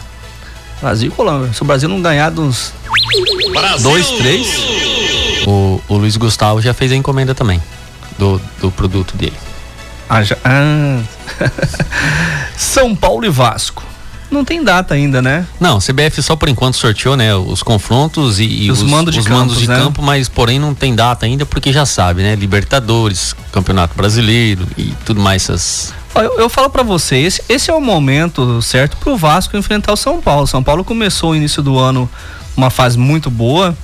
[0.80, 1.52] Brasil e Colômbia.
[1.52, 2.72] Se o Brasil não ganhar dos
[3.82, 4.46] dois, três,
[5.46, 7.60] O, o Luiz Gustavo já fez a encomenda também
[8.18, 9.36] do, do produto dele.
[10.08, 11.02] Ah, já- ah.
[12.56, 13.82] São Paulo e Vasco.
[14.30, 15.46] Não tem data ainda, né?
[15.60, 19.26] Não, CBF só por enquanto sorteou, né, os confrontos e, e Os mandos de os
[19.26, 19.76] mandos campos, de né?
[19.76, 24.92] campo, mas porém não tem data ainda porque já sabe, né, Libertadores, Campeonato Brasileiro e
[25.04, 29.56] tudo mais essas Eu, eu falo pra você, esse, é o momento certo pro Vasco
[29.56, 30.46] enfrentar o São Paulo.
[30.46, 32.08] São Paulo começou o início do ano
[32.56, 33.76] uma fase muito boa.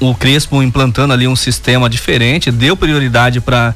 [0.00, 3.74] O, o Crespo implantando ali um sistema diferente, deu prioridade para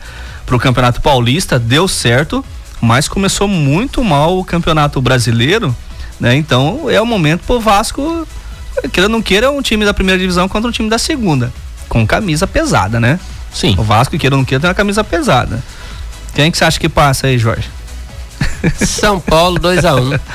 [0.50, 2.44] o Campeonato Paulista, deu certo,
[2.80, 5.74] mas começou muito mal o Campeonato Brasileiro,
[6.18, 6.34] né?
[6.36, 8.26] Então é o momento pro Vasco,
[8.92, 11.52] queira ou não queira, é um time da primeira divisão contra um time da segunda,
[11.88, 13.18] com camisa pesada, né?
[13.52, 13.74] Sim.
[13.78, 15.62] O Vasco, queira ou não queira, tem uma camisa pesada.
[16.34, 17.68] Quem que você acha que passa aí, Jorge?
[18.86, 20.20] São Paulo 2x1.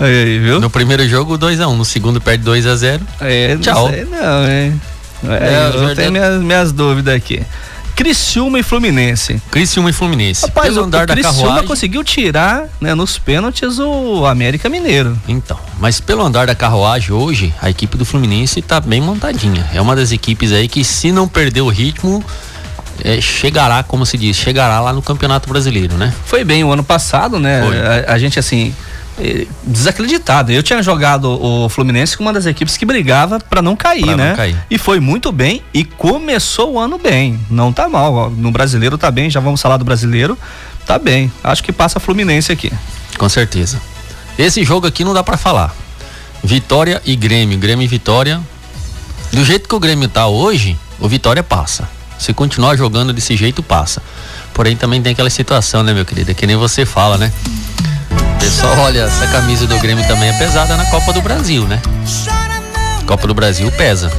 [0.00, 0.58] Aí, viu?
[0.58, 3.02] No primeiro jogo 2 a 1, no segundo perde 2 a 0.
[3.20, 3.90] É, não Tchau.
[3.90, 4.80] sei não, hein?
[5.28, 7.42] É, É, eu Jordão- tenho minhas, minhas dúvidas aqui.
[8.00, 9.42] Criciúma e Fluminense.
[9.50, 10.46] Criciúma e Fluminense.
[10.46, 11.68] Rapaz, Pelo o, andar o da Criciúma carruagem.
[11.68, 15.18] conseguiu tirar, né, nos pênaltis o América Mineiro.
[15.28, 19.68] Então, mas pelo andar da carruagem hoje, a equipe do Fluminense tá bem montadinha.
[19.74, 22.24] É uma das equipes aí que se não perder o ritmo,
[23.04, 26.10] é, chegará, como se diz, chegará lá no Campeonato Brasileiro, né?
[26.24, 27.60] Foi bem o ano passado, né?
[28.08, 28.74] A, a gente, assim,
[29.64, 30.52] desacreditado.
[30.52, 34.16] Eu tinha jogado o Fluminense com uma das equipes que brigava pra não cair, Pra
[34.16, 34.34] não né?
[34.34, 34.56] cair.
[34.70, 37.38] E foi muito bem e começou o ano bem.
[37.50, 38.30] Não tá mal.
[38.30, 40.38] No brasileiro tá bem, já vamos falar do brasileiro.
[40.86, 41.30] Tá bem.
[41.44, 42.72] Acho que passa Fluminense aqui.
[43.18, 43.80] Com certeza.
[44.38, 45.74] Esse jogo aqui não dá pra falar.
[46.42, 48.40] Vitória e Grêmio, Grêmio e Vitória.
[49.32, 51.88] Do jeito que o Grêmio tá hoje, o Vitória passa.
[52.18, 54.02] Se continuar jogando desse jeito, passa.
[54.52, 56.30] Porém, também tem aquela situação, né, meu querido?
[56.30, 57.32] É que nem você fala, né?
[58.40, 61.80] Pessoal, olha, essa camisa do Grêmio também é pesada na Copa do Brasil, né?
[63.06, 64.10] Copa do Brasil pesa.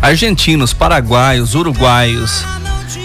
[0.00, 2.44] argentinos, paraguaios, uruguaios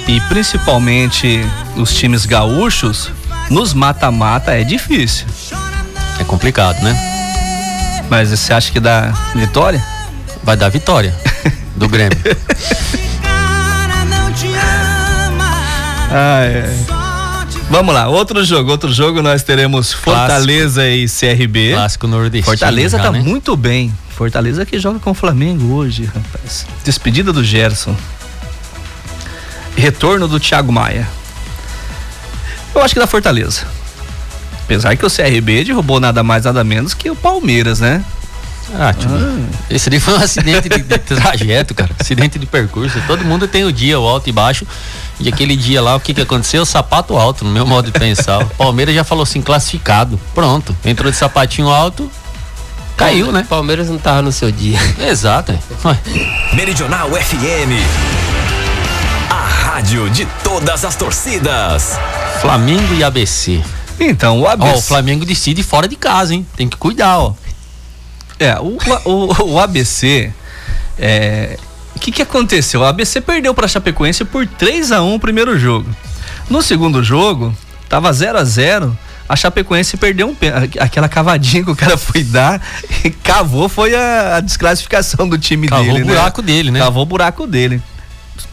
[0.07, 1.41] e principalmente
[1.75, 3.09] os times gaúchos,
[3.49, 5.25] nos mata-mata é difícil.
[6.19, 6.95] É complicado, né?
[8.09, 9.83] Mas você acha que dá vitória?
[10.43, 11.13] Vai dar vitória
[11.75, 12.17] do Grêmio.
[16.13, 17.00] Ah, é.
[17.71, 21.71] Vamos lá, outro jogo, outro jogo nós teremos Fortaleza e CRB.
[21.71, 22.43] Clássico nordestino.
[22.43, 23.21] Fortaleza já, tá né?
[23.21, 23.95] muito bem.
[24.09, 26.65] Fortaleza que joga com o Flamengo hoje, rapaz.
[26.83, 27.95] Despedida do Gerson.
[29.73, 31.07] Retorno do Thiago Maia.
[32.75, 33.65] Eu acho que da Fortaleza.
[34.65, 38.03] Apesar que o CRB derrubou nada mais, nada menos que o Palmeiras, né?
[38.77, 39.09] Ah, tio,
[39.69, 41.91] esse ali foi um acidente de, de trajeto, cara.
[41.97, 43.01] Acidente de percurso.
[43.07, 44.67] Todo mundo tem o dia, o alto e baixo.
[45.21, 46.65] E aquele dia lá, o que que aconteceu?
[46.65, 48.43] Sapato alto, no meu modo de pensar.
[48.43, 50.19] O Palmeiras já falou assim, classificado.
[50.33, 50.75] Pronto.
[50.83, 52.09] Entrou de sapatinho alto,
[52.97, 53.45] caiu, né?
[53.47, 54.79] Palmeiras não tava no seu dia.
[54.99, 55.51] Exato.
[55.51, 56.55] é.
[56.55, 57.71] Meridional FM.
[59.29, 61.97] A rádio de todas as torcidas.
[62.41, 63.61] Flamengo e ABC.
[63.99, 64.77] Então, o Ó, ABC.
[64.77, 66.45] o Flamengo decide fora de casa, hein?
[66.57, 67.33] Tem que cuidar, ó.
[68.39, 70.31] É, o, o, o ABC.
[70.97, 71.57] é,
[72.01, 72.81] que, que aconteceu?
[72.81, 75.89] O ABC perdeu para a Chapecoense por 3 a 1 o primeiro jogo.
[76.49, 77.55] No segundo jogo,
[77.87, 78.97] tava 0 a 0
[79.29, 80.77] A Chapecoense perdeu um pênalti.
[80.79, 82.61] Aquela cavadinha que o cara foi dar
[83.05, 86.03] e cavou foi a, a desclassificação do time Cavou dele.
[86.03, 86.79] o buraco dele, né?
[86.79, 87.81] Cavou o buraco dele.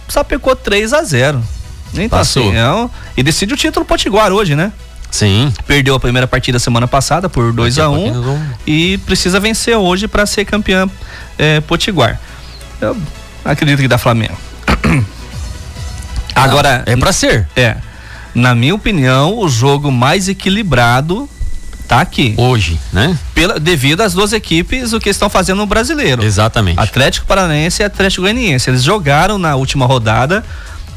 [0.09, 1.43] Sapecou 3 a 0
[1.95, 2.49] Então, Passou.
[2.49, 4.73] assim, é um- e decide o título Potiguar hoje, né?
[5.11, 5.53] Sim.
[5.67, 8.49] Perdeu a primeira partida semana passada por 2 Daqui a a 1 pouquinho nós vamos-
[8.67, 10.87] e precisa vencer hoje para ser campeã
[11.39, 12.21] é, potiguar.
[12.81, 12.97] Eu
[13.51, 14.37] acredito que dá Flamengo.
[16.35, 17.49] Agora, É pra ser.
[17.57, 17.77] é,
[18.35, 21.29] na minha opinião, o jogo mais equilibrado
[21.89, 22.35] tá aqui.
[22.37, 23.19] Hoje, né?
[23.35, 26.23] Pela, devido às duas equipes, o que estão fazendo no brasileiro.
[26.23, 26.79] Exatamente.
[26.79, 28.71] Atlético Paranaense e Atlético Goianiense.
[28.71, 30.45] Eles jogaram na última rodada.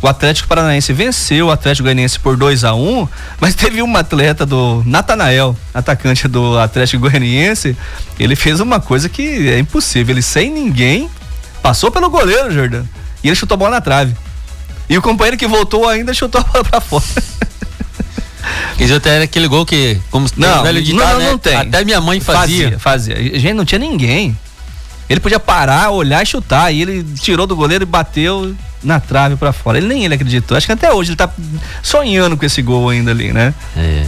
[0.01, 3.07] O Atlético Paranaense venceu o Atlético Goianiense por 2 a 1
[3.39, 7.77] mas teve um atleta do Natanael, atacante do Atlético Goianiense,
[8.19, 10.13] ele fez uma coisa que é impossível.
[10.13, 11.07] Ele sem ninguém
[11.61, 12.87] passou pelo goleiro, Jordão.
[13.23, 14.15] E ele chutou a bola na trave.
[14.89, 17.03] E o companheiro que voltou ainda chutou pra fora.
[18.77, 21.29] Dizer, até era aquele gol que, como Não, velho não, ditado, não, né?
[21.31, 21.55] não tem.
[21.55, 22.77] Até minha mãe fazia.
[22.79, 23.39] Fazia, fazia.
[23.39, 24.35] Gente, não tinha ninguém.
[25.07, 26.71] Ele podia parar, olhar e chutar.
[26.73, 29.77] E ele tirou do goleiro e bateu na trave pra fora.
[29.77, 30.57] Ele nem ele acreditou.
[30.57, 31.29] Acho que até hoje ele tá
[31.83, 33.53] sonhando com esse gol ainda ali, né?
[33.77, 34.05] É.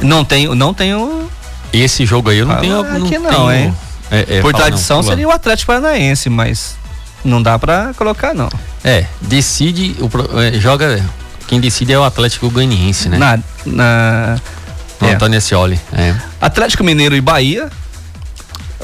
[0.00, 1.30] Não tenho, não tenho.
[1.72, 3.04] Esse jogo aí eu não Fala tenho.
[3.06, 3.74] aqui não, tenho- hein?
[4.12, 6.76] É, é, Por fala tradição não, seria o Atlético Paranaense, mas
[7.24, 8.48] não dá pra colocar, não.
[8.84, 11.02] É, decide, o, é, joga.
[11.48, 13.16] Quem decide é o Atlético Goianiense, né?
[13.18, 14.38] Na, na,
[15.00, 15.12] é.
[15.14, 15.80] Antônio Ascioli.
[15.92, 16.14] É.
[16.40, 17.70] Atlético Mineiro e Bahia.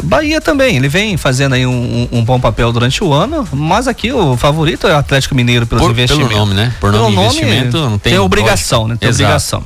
[0.03, 4.12] Bahia também, ele vem fazendo aí um, um- bom papel durante o ano, mas aqui
[4.12, 6.29] o favorito é o Atlético Mineiro pelos Por- investimentos.
[6.29, 6.73] pelo nome, né?
[6.81, 8.95] Por Pelo nome de investimento, não tem obrigação, lógica.
[8.95, 8.99] né?
[9.01, 9.25] Tem Exato.
[9.25, 9.64] obrigação.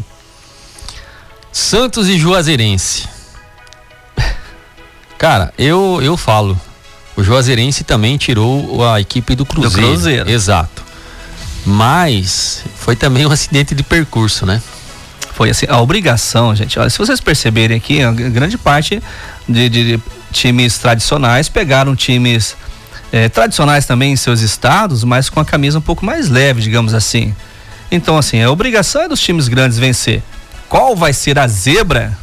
[1.53, 3.07] Santos e Juazeirense.
[5.23, 6.61] Cara, eu, eu falo.
[7.17, 9.87] O Juazeirense também tirou a equipe do Cruzeiro.
[9.87, 10.29] Cruzeiro.
[10.29, 10.83] Exato.
[11.65, 14.61] Mas foi também um acidente de percurso, né?
[15.33, 16.77] Foi assim, a obrigação, gente.
[16.77, 17.99] Olha, se vocês perceberem aqui,
[18.33, 19.01] grande parte
[19.49, 22.57] de, de- de times tradicionais pegaram times
[23.13, 26.95] eh, tradicionais também em seus estados, mas com a camisa um pouco mais leve, digamos
[26.95, 27.33] assim.
[27.93, 30.21] Então, assim, a obrigação é dos times grandes vencer.
[30.69, 32.19] Qual vai ser a zebra?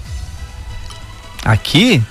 [1.46, 2.04] Aqui,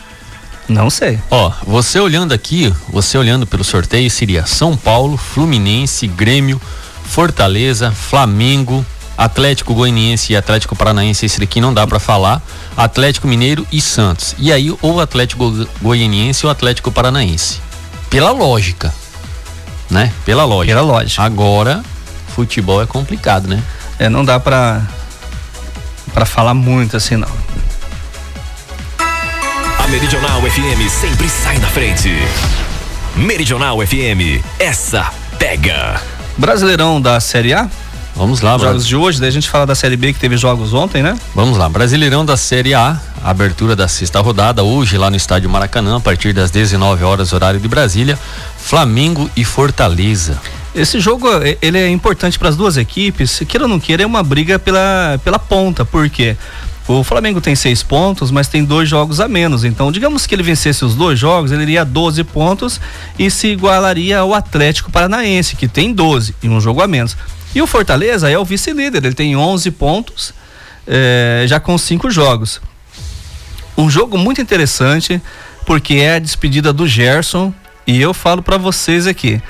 [0.69, 1.19] não sei.
[1.31, 6.61] Ó, você olhando aqui, você olhando pelo sorteio, seria São Paulo, Fluminense, Grêmio,
[7.05, 8.85] Fortaleza, Flamengo,
[9.17, 12.41] Atlético Goianiense e Atlético Paranaense, esse daqui não dá pra falar,
[12.77, 14.35] Atlético Mineiro e Santos.
[14.39, 17.61] E aí, ou Atlético Go- Goianiense ou Atlético Paranaense.
[18.11, 18.95] Pela lógica,
[19.91, 20.13] né?
[20.25, 20.75] Pela lógica.
[20.77, 21.23] Pela lógica.
[21.23, 21.83] Agora,
[22.35, 23.63] futebol é complicado, né?
[23.99, 24.83] É, não dá pra,
[26.15, 27.29] pra falar muito assim, não.
[29.89, 32.11] A Meridional FM sempre sai na frente.
[33.17, 35.99] Meridional FM, essa pega.
[36.37, 37.67] Brasileirão da Série A,
[38.15, 38.87] Vamos lá, jogos Brasil.
[38.87, 41.17] de hoje, daí a gente fala da Série B que teve jogos ontem, né?
[41.35, 45.97] Vamos lá, Brasileirão da Série A, abertura da sexta rodada, hoje lá no estádio Maracanã,
[45.97, 48.19] a partir das 19 horas, horário de Brasília,
[48.59, 50.39] Flamengo e Fortaleza.
[50.75, 51.29] Esse jogo
[51.63, 53.41] ele é importante para as duas equipes.
[53.49, 55.83] Queira ou não queira, é uma briga pela, pela ponta.
[55.85, 56.37] Por quê?
[56.89, 59.63] O Flamengo tem seis pontos, mas tem dois jogos a menos.
[59.63, 62.81] Então, digamos que ele vencesse os dois jogos, ele iria a 12 pontos
[63.19, 67.15] e se igualaria ao Atlético Paranaense, que tem 12 e um jogo a menos.
[67.55, 70.33] E o Fortaleza é o vice-líder, ele tem 11 pontos,
[70.87, 72.59] eh, já com cinco jogos.
[73.77, 75.21] Um jogo muito interessante,
[75.67, 77.53] porque é a despedida do Gerson.
[77.87, 79.43] E eu falo para vocês aqui,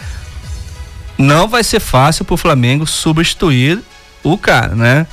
[1.16, 3.80] não vai ser fácil pro Flamengo substituir
[4.24, 5.06] o cara, né?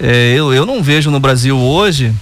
[0.00, 2.14] É, eu, eu não vejo no Brasil hoje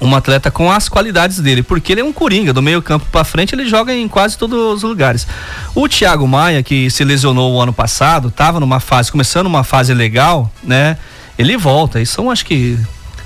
[0.00, 3.22] um atleta com as qualidades dele, porque ele é um coringa, do meio campo para
[3.22, 5.26] frente ele joga em quase todos os lugares.
[5.74, 9.92] O Thiago Maia, que se lesionou o ano passado, estava numa fase, começando uma fase
[9.92, 10.96] legal, né?
[11.38, 12.78] Ele volta, e são acho que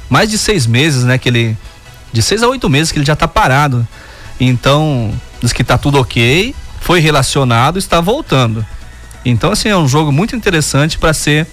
[0.09, 1.17] mais de seis meses, né?
[1.17, 1.57] Que ele,
[2.13, 3.87] de seis a oito meses que ele já tá parado.
[4.41, 8.67] Então, diz que tá tudo ok, foi relacionado, está voltando.
[9.25, 11.47] Então, assim, é um jogo muito interessante para ser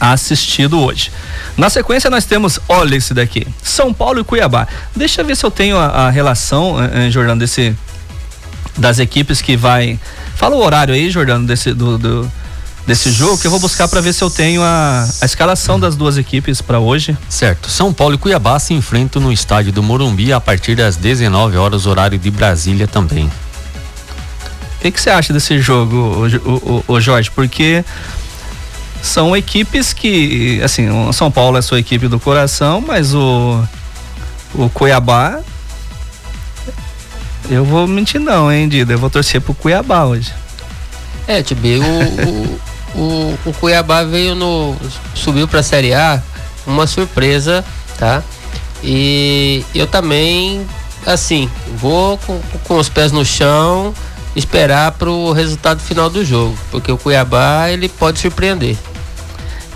[0.00, 1.10] assistido hoje.
[1.56, 4.66] Na sequência, nós temos, olha esse daqui, São Paulo e Cuiabá.
[4.94, 7.74] Deixa eu ver se eu tenho a, a relação, eh, eh, Jordano, desse,
[8.76, 9.98] das equipes que vai.
[10.36, 12.30] Fala o horário aí, Jordano, desse, do, do-
[12.86, 15.94] desse jogo, que eu vou buscar para ver se eu tenho a, a escalação das
[15.96, 17.14] duas equipes para hoje.
[17.28, 21.56] Certo, São Paulo e Cuiabá se enfrentam no estádio do Morumbi a partir das 19
[21.58, 23.30] horas, horário de Brasília também.
[24.78, 27.30] O que, você acha desse jogo, o, o- o Jorge?
[27.32, 27.84] Porque
[29.02, 33.62] são equipes que, assim, o São Paulo é sua equipe do coração, mas o,
[34.54, 35.40] o Cuiabá.
[37.50, 38.92] Eu vou mentir não, hein, Dida?
[38.92, 40.32] Eu vou torcer pro Cuiabá hoje.
[41.26, 44.76] É, Tibi, o, o, o, o Cuiabá veio no.
[45.14, 46.22] subiu pra Série A
[46.66, 47.64] uma surpresa,
[47.98, 48.22] tá?
[48.82, 50.66] E eu também,
[51.06, 53.94] assim, vou com, com os pés no chão
[54.36, 56.56] esperar pro resultado final do jogo.
[56.70, 58.76] Porque o Cuiabá ele pode surpreender.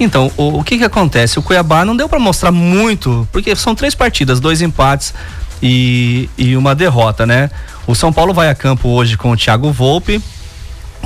[0.01, 1.39] Então, o, o que que acontece?
[1.39, 5.15] O Cuiabá não deu pra mostrar muito, porque são três partidas, dois empates
[5.63, 7.51] e, e uma derrota, né?
[7.87, 10.21] O São Paulo vai a campo hoje com o Thiago Volpe,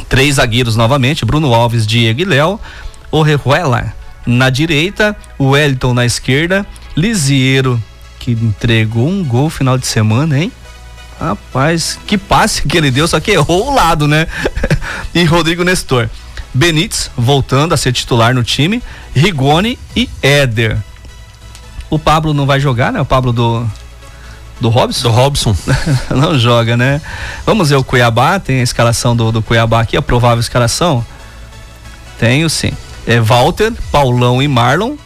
[0.09, 2.61] três zagueiros novamente, Bruno Alves, Diego e Léo,
[3.11, 3.95] Orejuela
[4.27, 7.81] na direita, o Wellington na esquerda, Lisiero,
[8.19, 10.51] que entregou um gol final de semana, hein?
[11.19, 14.27] Rapaz, que passe que ele deu, só que errou o lado, né?
[15.15, 16.11] e Rodrigo Nestor.
[16.57, 18.83] Benítez voltando a ser titular no time,
[19.15, 20.79] Rigoni e Éder.
[21.91, 23.01] O Pablo não vai jogar, né?
[23.01, 23.67] O Pablo do
[24.61, 25.03] do Robson?
[25.03, 25.57] Do Robson.
[26.11, 27.01] não joga, né?
[27.45, 31.05] Vamos ver o Cuiabá, tem a escalação do, do Cuiabá aqui, a provável escalação.
[32.19, 32.73] Tenho sim.
[33.07, 34.97] É Walter, Paulão e Marlon.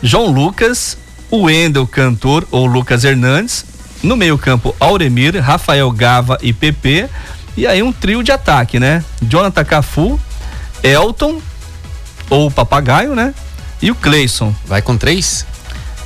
[0.00, 0.96] João Lucas,
[1.30, 3.64] o Wendel Cantor ou Lucas Hernandes.
[4.02, 7.08] No meio-campo, Auremir, Rafael Gava e PP.
[7.56, 9.04] E aí um trio de ataque, né?
[9.22, 10.18] Jonathan Cafu,
[10.82, 11.40] Elton
[12.30, 13.34] ou Papagaio, né?
[13.80, 14.54] E o Cleison.
[14.66, 15.44] Vai com três?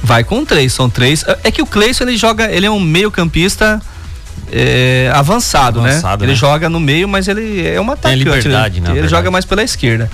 [0.02, 1.24] Vai com três, são três.
[1.44, 3.80] É que o Cleison ele joga, ele é um meio-campista
[4.52, 5.90] é, avançado, né?
[5.90, 6.38] Avançado, Ele né?
[6.38, 8.24] joga no meio, mas ele é uma Tem atacante.
[8.46, 8.96] liberdade, né?
[8.96, 10.10] Ele joga mais pela esquerda.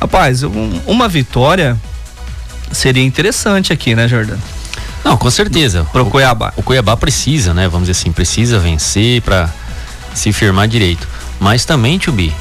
[0.00, 1.76] Rapaz, um- uma vitória
[2.72, 4.42] seria interessante aqui, né, Jordano?
[5.04, 5.86] Não, com certeza.
[5.92, 6.52] Pro Cuiabá.
[6.56, 7.68] O Cuiabá precisa, né?
[7.68, 9.48] Vamos dizer assim, precisa vencer para
[10.14, 11.06] se firmar direito.
[11.40, 12.32] Mas também, Tubi,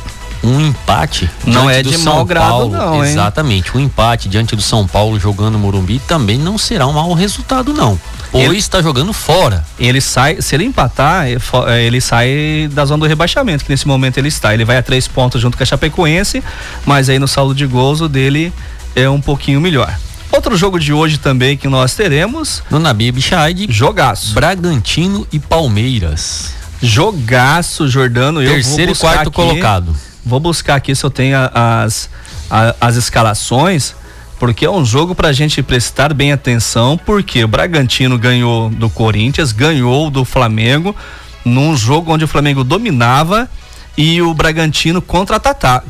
[0.43, 3.11] um empate Não é de São mau grado, Paulo, não, hein?
[3.11, 7.13] Exatamente, um empate diante do São Paulo jogando no Morumbi também não será um mau
[7.13, 7.99] resultado, não.
[8.33, 9.63] Ele- está jogando fora.
[9.79, 13.69] Ele sai, se ele empatar, ele fo- eh, ele sai da zona do rebaixamento, que
[13.69, 14.53] nesse momento ele está.
[14.53, 16.43] Ele vai a três pontos junto com a Chapecoense,
[16.85, 18.51] mas aí no saldo de gols o dele
[18.95, 19.95] é um pouquinho melhor.
[20.31, 24.33] Outro jogo de hoje também que nós teremos, No Nabi Bichaid, jogaço.
[24.33, 26.53] Bragantino e Palmeiras.
[26.87, 28.41] Jogaço, Jordano.
[28.41, 29.95] Eu vou Terceiro e quarto aqui- colocado.
[30.25, 32.09] Vou buscar aqui se eu tenho a- as,
[32.49, 33.93] a- as escalações,
[34.39, 39.51] porque é um jogo pra gente prestar bem atenção, porque o Bragantino ganhou do Corinthians,
[39.51, 40.95] ganhou do Flamengo,
[41.43, 43.49] num jogo onde o Flamengo dominava
[43.97, 45.85] e o Bragantino contra-atacava.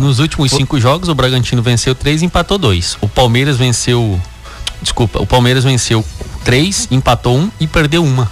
[0.00, 2.96] Nos últimos cinco jogos, o Bragantino venceu três e empatou dois.
[3.00, 4.20] O Palmeiras venceu.
[4.82, 6.04] Desculpa, o Palmeiras venceu
[6.44, 8.30] três, empatou um e perdeu uma.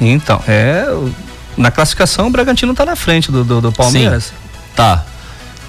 [0.00, 0.84] Então, é.
[1.56, 4.32] Na classificação, o Bragantino tá na frente do, do, do Palmeiras.
[4.74, 5.04] Tá.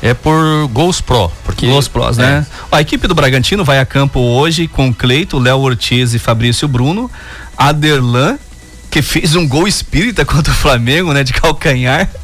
[0.02, 1.32] É por gols pró.
[1.44, 2.46] Porque, Los Pros, né?
[2.72, 6.68] Ó, A equipe do Bragantino vai a campo hoje com Cleito, Léo Ortiz e Fabrício
[6.68, 7.10] Bruno.
[7.58, 8.38] Aderlan,
[8.92, 11.24] que fez um gol espírita contra o Flamengo, né?
[11.24, 12.10] De calcanhar.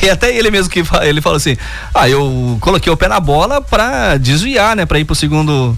[0.00, 1.56] E até ele mesmo que fa- ele falou assim:
[1.92, 4.86] Ah, eu coloquei o pé na bola pra desviar, né?
[4.86, 5.76] Pra ir pro segundo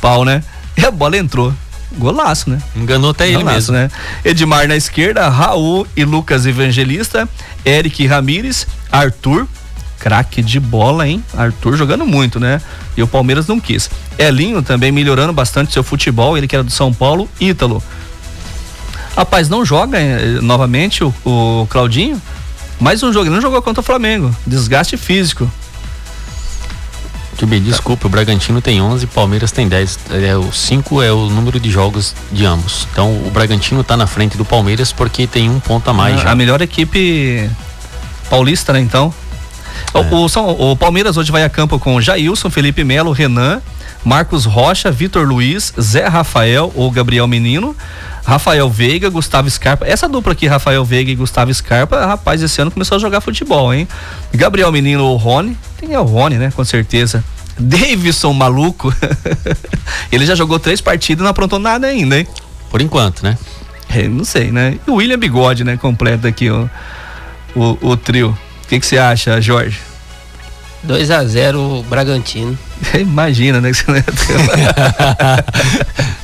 [0.00, 0.42] pau, né?
[0.74, 1.52] E a bola entrou.
[1.96, 2.58] Golaço, né?
[2.74, 3.74] Enganou até ele Golaço, mesmo.
[3.74, 3.90] né?
[4.24, 7.28] Edmar na esquerda, Raul e Lucas Evangelista,
[7.64, 9.46] Eric Ramires, Arthur,
[9.98, 11.22] craque de bola, hein?
[11.36, 12.60] Arthur jogando muito, né?
[12.96, 13.90] E o Palmeiras não quis.
[14.18, 17.82] Elinho também melhorando bastante seu futebol, ele que era do São Paulo, Ítalo.
[19.16, 22.20] Rapaz, não joga eh, novamente o, o Claudinho?
[22.78, 24.34] Mais um jogo, ele não jogou contra o Flamengo.
[24.46, 25.50] Desgaste físico.
[27.36, 29.98] Tubi, desculpa, o Bragantino tem 11, o Palmeiras tem 10.
[30.10, 32.88] É, o 5 é o número de jogos de ambos.
[32.90, 36.22] Então o Bragantino tá na frente do Palmeiras porque tem um ponto a mais a,
[36.22, 36.30] já.
[36.30, 37.50] a melhor equipe
[38.30, 39.12] paulista, né, então?
[39.94, 39.98] É.
[39.98, 43.60] O, o o Palmeiras hoje vai a campo com Jailson, Felipe Melo, Renan,
[44.06, 47.74] Marcos Rocha, Vitor Luiz, Zé Rafael ou Gabriel Menino,
[48.24, 49.84] Rafael Veiga, Gustavo Scarpa.
[49.84, 53.74] Essa dupla aqui, Rafael Veiga e Gustavo Scarpa, rapaz, esse ano começou a jogar futebol,
[53.74, 53.88] hein?
[54.32, 57.24] Gabriel Menino ou Rony, tem é o Rony, né, com certeza.
[57.58, 58.94] Davidson maluco,
[60.12, 62.28] ele já jogou três partidas e não aprontou nada ainda, hein?
[62.70, 63.36] Por enquanto, né?
[63.88, 64.78] É, não sei, né?
[64.86, 65.76] E o William Bigode, né?
[65.76, 66.70] Completa aqui o,
[67.56, 68.38] o, o trio.
[68.62, 69.80] O que que você acha, Jorge?
[70.84, 72.56] 2 a 0 Bragantino.
[72.98, 73.72] Imagina, né?
[73.72, 73.96] que não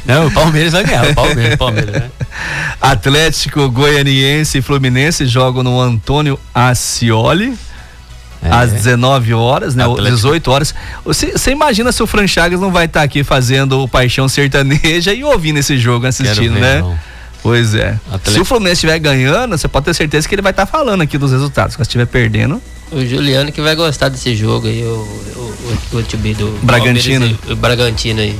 [0.04, 1.10] Não, o Palmeiras vai ganhar.
[1.10, 2.10] O Palmeiras, o Palmeiras, né?
[2.80, 7.56] Atlético Goianiense e Fluminense jogam no Antônio Ascioli.
[8.44, 8.50] É.
[8.50, 9.84] Às 19 horas, né?
[9.84, 10.16] Atlético.
[10.16, 10.74] 18 horas.
[11.04, 15.14] Você você imagina se o Fran Chagas não vai estar aqui fazendo o Paixão Sertaneja
[15.14, 16.80] e ouvindo esse jogo, assistindo, ver, né?
[16.80, 16.98] não.
[17.40, 17.96] Pois é.
[18.06, 18.32] Atlético.
[18.32, 21.16] Se o Fluminense estiver ganhando, você pode ter certeza que ele vai estar falando aqui
[21.16, 21.76] dos resultados.
[21.76, 22.60] Se estiver perdendo,
[22.92, 27.20] O Juliano que vai gostar desse jogo aí, o, o, o, o time do Bragantino.
[27.20, 28.38] Palmeiras e- O Bragantino aí.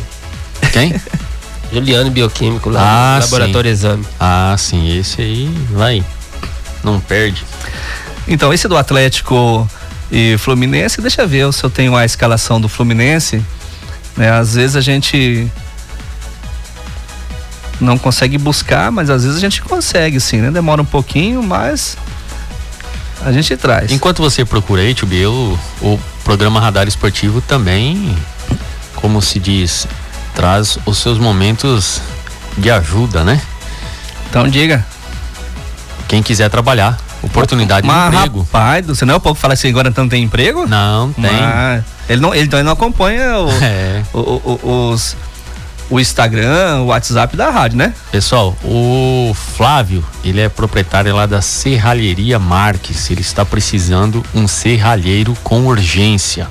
[0.72, 0.94] Quem?
[1.72, 4.05] Juliano Bioquímico lá Ah, no Laboratório Exame.
[4.20, 6.05] Ah, sim, esse aí vai.
[6.84, 7.42] Não perde.
[8.28, 9.66] Então, esse do Atlético
[10.11, 13.42] e Fluminense, deixa eu ver se eu tenho a escalação do Fluminense.
[14.16, 14.30] Né?
[14.30, 15.50] Às vezes a gente
[17.80, 20.50] não consegue buscar, mas às vezes a gente consegue sim, né?
[20.50, 21.96] Demora um pouquinho, mas
[23.24, 23.90] a gente traz.
[23.92, 28.16] Enquanto você procura aí, Tubi, o, o programa Radar Esportivo também,
[28.96, 29.86] como se diz,
[30.34, 32.00] traz os seus momentos
[32.58, 33.40] de ajuda, né?
[34.30, 34.84] Então diga.
[36.08, 38.40] Quem quiser trabalhar, oportunidade de Mas, emprego.
[38.40, 40.66] rapaz, você não é o pouco falar assim agora não tem emprego?
[40.66, 41.22] Não, tem.
[41.24, 44.02] Mas ele não, ele, então ele não acompanha o, É.
[44.12, 45.16] o, o- os,
[45.93, 47.93] o Instagram, o WhatsApp da rádio, né?
[48.11, 53.11] Pessoal, o Flávio, ele é proprietário lá da Serralheria Marques.
[53.11, 56.49] Ele está precisando um serralheiro com urgência.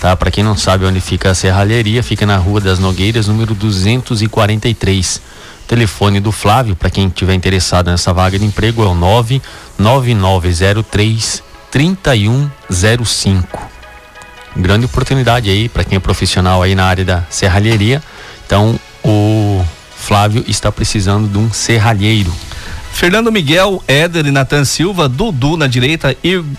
[0.00, 0.16] Tá?
[0.16, 5.22] Para quem não sabe onde fica a serralheria, fica na Rua das Nogueiras, número 243.
[5.64, 11.40] O telefone do Flávio, para quem tiver interessado nessa vaga de emprego, é o 99903
[11.70, 13.70] 3105.
[14.56, 18.02] Grande oportunidade aí para quem é profissional aí na área da serralheria.
[18.52, 19.64] Então, o
[19.96, 22.30] Flávio está precisando de um serralheiro.
[22.92, 26.14] Fernando Miguel, Éder e Natan Silva, Dudu na direita,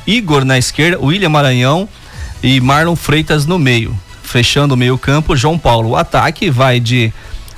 [0.07, 1.87] Igor na esquerda, William Maranhão
[2.41, 3.95] e Marlon Freitas no meio.
[4.23, 5.89] Fechando o meio-campo, João Paulo.
[5.89, 7.13] O ataque vai de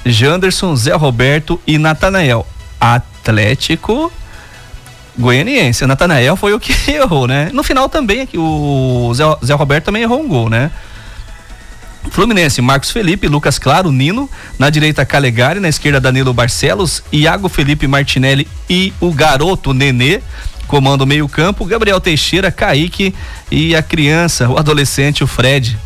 [0.06, 2.46] Janderson, Zé Roberto e Natanael.
[2.78, 4.12] Atlético
[5.18, 5.88] Goianiense.
[5.88, 7.52] Natanael foi o que errou, né?
[7.54, 10.72] No final também o Zé, Zé Roberto também errou um gol, né?
[12.12, 17.88] Fluminense, Marcos Felipe, Lucas Claro, Nino, na direita Calegari, na esquerda Danilo Barcelos, Iago Felipe
[17.88, 20.22] Martinelli e o garoto Nenê,
[20.68, 23.14] comando o meio-campo, Gabriel Teixeira, Kaique
[23.52, 25.78] e a criança, o adolescente, o Fred.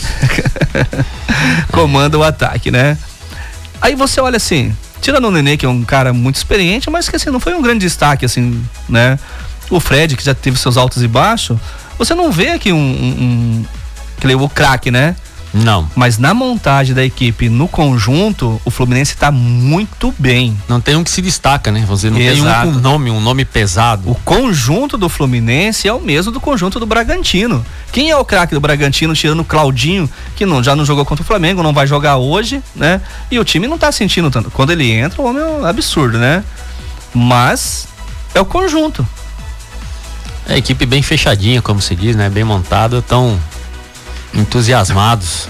[1.72, 2.96] comanda o ataque, né?
[3.80, 7.16] Aí você olha assim, tirando o Nenê, que é um cara muito experiente, mas que
[7.16, 9.18] assim, não foi um grande destaque, assim, né?
[9.70, 11.58] O Fred, que já teve seus altos e baixos,
[11.96, 13.66] você não vê aqui um, um,
[14.26, 15.16] um o craque, né?
[15.52, 15.88] Não.
[15.96, 20.56] Mas na montagem da equipe, no conjunto, o Fluminense está muito bem.
[20.68, 21.84] Não tem um que se destaca, né?
[21.88, 22.62] Você não Exato.
[22.62, 24.08] tem um com nome, um nome pesado.
[24.08, 27.64] O conjunto do Fluminense é o mesmo do conjunto do Bragantino.
[27.92, 31.22] Quem é o craque do Bragantino, tirando o Claudinho, que não, já não jogou contra
[31.22, 33.00] o Flamengo, não vai jogar hoje, né?
[33.30, 34.50] E o time não está sentindo tanto.
[34.50, 36.44] Quando ele entra, o homem é um absurdo, né?
[37.12, 37.88] Mas
[38.34, 39.06] é o conjunto.
[40.48, 42.28] É a equipe bem fechadinha, como se diz, né?
[42.28, 43.38] Bem montada, tão
[44.34, 45.48] entusiasmados.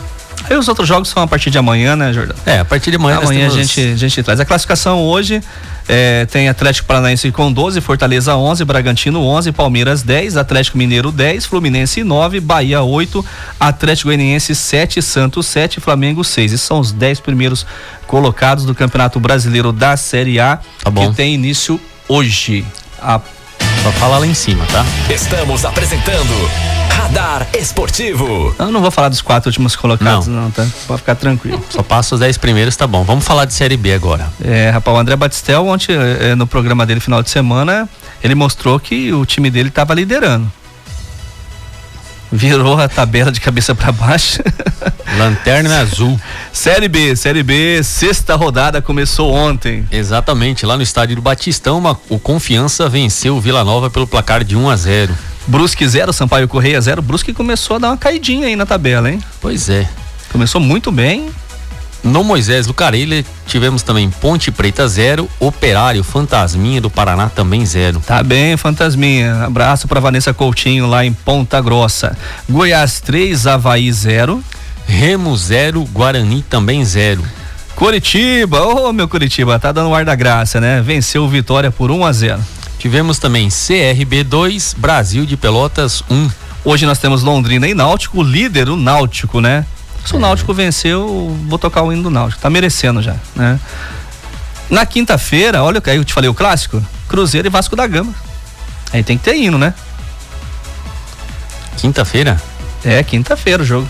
[0.48, 2.36] Aí os outros jogos são a partir de amanhã, né, Jordão?
[2.46, 3.18] É, a partir de amanhã.
[3.18, 3.54] Amanhã temos...
[3.54, 4.40] a, gente, a gente traz.
[4.40, 5.42] A classificação hoje
[5.88, 11.46] é, tem Atlético Paranaense com 12, Fortaleza 11, Bragantino 11, Palmeiras 10, Atlético Mineiro 10,
[11.46, 13.24] Fluminense 9, Bahia 8,
[13.58, 16.52] Atlético Goianiense 7, Santos 7, Flamengo 6.
[16.52, 17.66] Esses são os 10 primeiros
[18.06, 21.78] colocados do Campeonato Brasileiro da Série A, tá que tem início
[22.08, 22.64] hoje.
[23.00, 23.20] A...
[23.82, 24.84] Só fala lá em cima, tá?
[25.08, 26.50] Estamos apresentando
[26.90, 28.54] Radar Esportivo.
[28.58, 30.66] Eu não vou falar dos quatro últimos colocados, não, não tá?
[30.86, 31.64] Pode ficar tranquilo.
[31.70, 33.04] Só passa os dez primeiros, tá bom.
[33.04, 34.30] Vamos falar de Série B agora.
[34.44, 37.88] É, rapaz, o André Batistel, ontem, é, no programa dele, final de semana,
[38.22, 40.52] ele mostrou que o time dele estava liderando.
[42.32, 44.42] Virou a tabela de cabeça para baixo.
[45.18, 46.18] Lanterna azul.
[46.52, 49.86] Série B, Série B, sexta rodada começou ontem.
[49.90, 54.44] Exatamente, lá no estádio do Batistão, uma, o Confiança venceu o Vila Nova pelo placar
[54.44, 55.14] de 1 a 0.
[55.46, 57.02] Brusque 0, Sampaio Correia 0.
[57.02, 59.20] Brusque começou a dar uma caidinha aí na tabela, hein?
[59.40, 59.88] Pois é.
[60.30, 61.28] Começou muito bem.
[62.02, 68.00] No Moisés Lucarelli tivemos também Ponte Preta 0, Operário Fantasminha do Paraná também 0.
[68.06, 69.44] Tá bem, Fantasminha.
[69.44, 72.16] Abraço para Vanessa Coutinho lá em Ponta Grossa.
[72.48, 74.42] Goiás 3, Havaí 0.
[74.86, 77.22] Remo 0, Guarani também 0.
[77.76, 80.82] Curitiba, ô oh, meu Curitiba, tá dando ar da graça, né?
[80.82, 82.40] Venceu Vitória por 1 a 0.
[82.78, 86.30] Tivemos também CRB 2, Brasil de Pelotas 1.
[86.64, 89.64] Hoje nós temos Londrina e Náutico, líder o Náutico, né?
[90.04, 90.18] Se o.
[90.18, 92.40] Náutico venceu, vou tocar o hino do Náutico.
[92.40, 93.58] Tá merecendo já, né?
[94.68, 98.14] Na quinta-feira, olha aí eu te falei o clássico, Cruzeiro e Vasco da Gama.
[98.92, 99.74] Aí tem que ter hino, né?
[101.76, 102.40] Quinta-feira?
[102.84, 103.88] É, quinta-feira o jogo.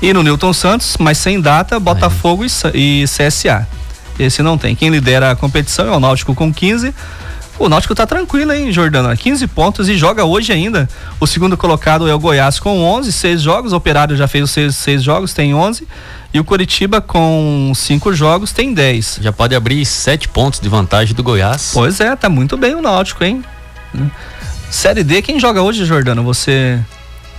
[0.00, 2.44] E no Newton Santos, mas sem data, Botafogo
[2.74, 3.66] e CSA.
[4.18, 4.76] Esse não tem.
[4.76, 6.94] Quem lidera a competição é o Náutico com 15,
[7.58, 9.16] o Náutico tá tranquilo, hein, Jordana?
[9.16, 10.88] 15 pontos e joga hoje ainda.
[11.20, 13.72] O segundo colocado é o Goiás com 11, seis jogos.
[13.72, 15.86] O Operário já fez os seis, seis jogos, tem 11.
[16.32, 19.20] E o Curitiba com cinco jogos tem 10.
[19.22, 21.70] Já pode abrir sete pontos de vantagem do Goiás.
[21.72, 23.44] Pois é, tá muito bem o Náutico, hein?
[24.68, 26.22] Série D, quem joga hoje, Jordana?
[26.22, 26.80] Você.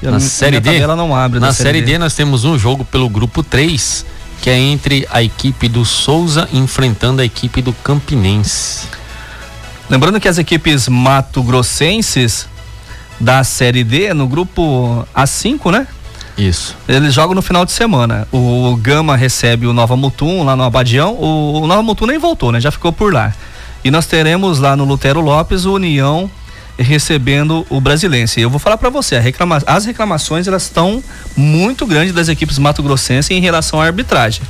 [0.01, 0.77] Na Série D?
[0.77, 1.39] Ela não abre.
[1.39, 1.93] Na Série D.
[1.93, 4.05] D nós temos um jogo pelo grupo 3,
[4.41, 8.87] que é entre a equipe do Souza enfrentando a equipe do Campinense.
[9.89, 12.47] Lembrando que as equipes mato-grossenses
[13.19, 15.87] da Série D, no grupo A5, né?
[16.37, 16.75] Isso.
[16.87, 18.27] Eles jogam no final de semana.
[18.31, 21.13] O Gama recebe o Nova Mutum lá no Abadião.
[21.13, 22.59] O, o Nova Mutum nem voltou, né?
[22.59, 23.33] Já ficou por lá.
[23.83, 26.29] E nós teremos lá no Lutero Lopes o União
[26.77, 28.41] recebendo o Brasilense.
[28.41, 31.01] Eu vou falar para você, reclama as reclamações elas estão
[31.37, 34.41] muito grandes das equipes mato-grossenses em relação à arbitragem.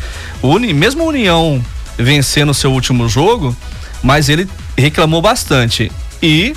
[0.42, 1.64] O Uni, mesmo a União
[1.98, 3.56] vencendo o seu último jogo,
[4.02, 4.50] mas ele
[4.82, 5.92] reclamou bastante.
[6.22, 6.56] E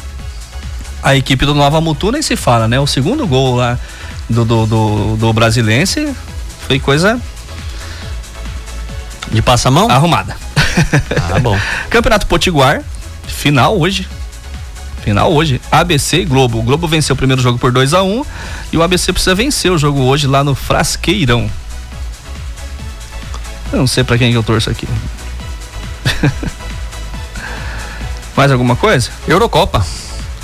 [1.03, 2.79] a equipe do Nova Mutu nem se fala, né?
[2.81, 3.79] O segundo gol lá
[4.29, 6.13] do, do, do, do Brasilense
[6.67, 7.21] foi coisa.
[9.31, 9.91] De passa-mão?
[9.91, 10.37] Arrumada.
[11.33, 11.59] Ah, bom.
[11.91, 12.83] Campeonato Potiguar,
[13.27, 14.09] final hoje.
[15.03, 15.61] Final hoje.
[15.71, 16.59] ABC e Globo.
[16.59, 18.25] O Globo venceu o primeiro jogo por 2 a 1 um,
[18.73, 21.51] e o ABC precisa vencer o jogo hoje lá no Frasqueirão.
[23.73, 24.89] Eu não sei para quem que eu torço aqui.
[28.39, 29.11] Mais alguma coisa?
[29.27, 29.85] Eurocopa.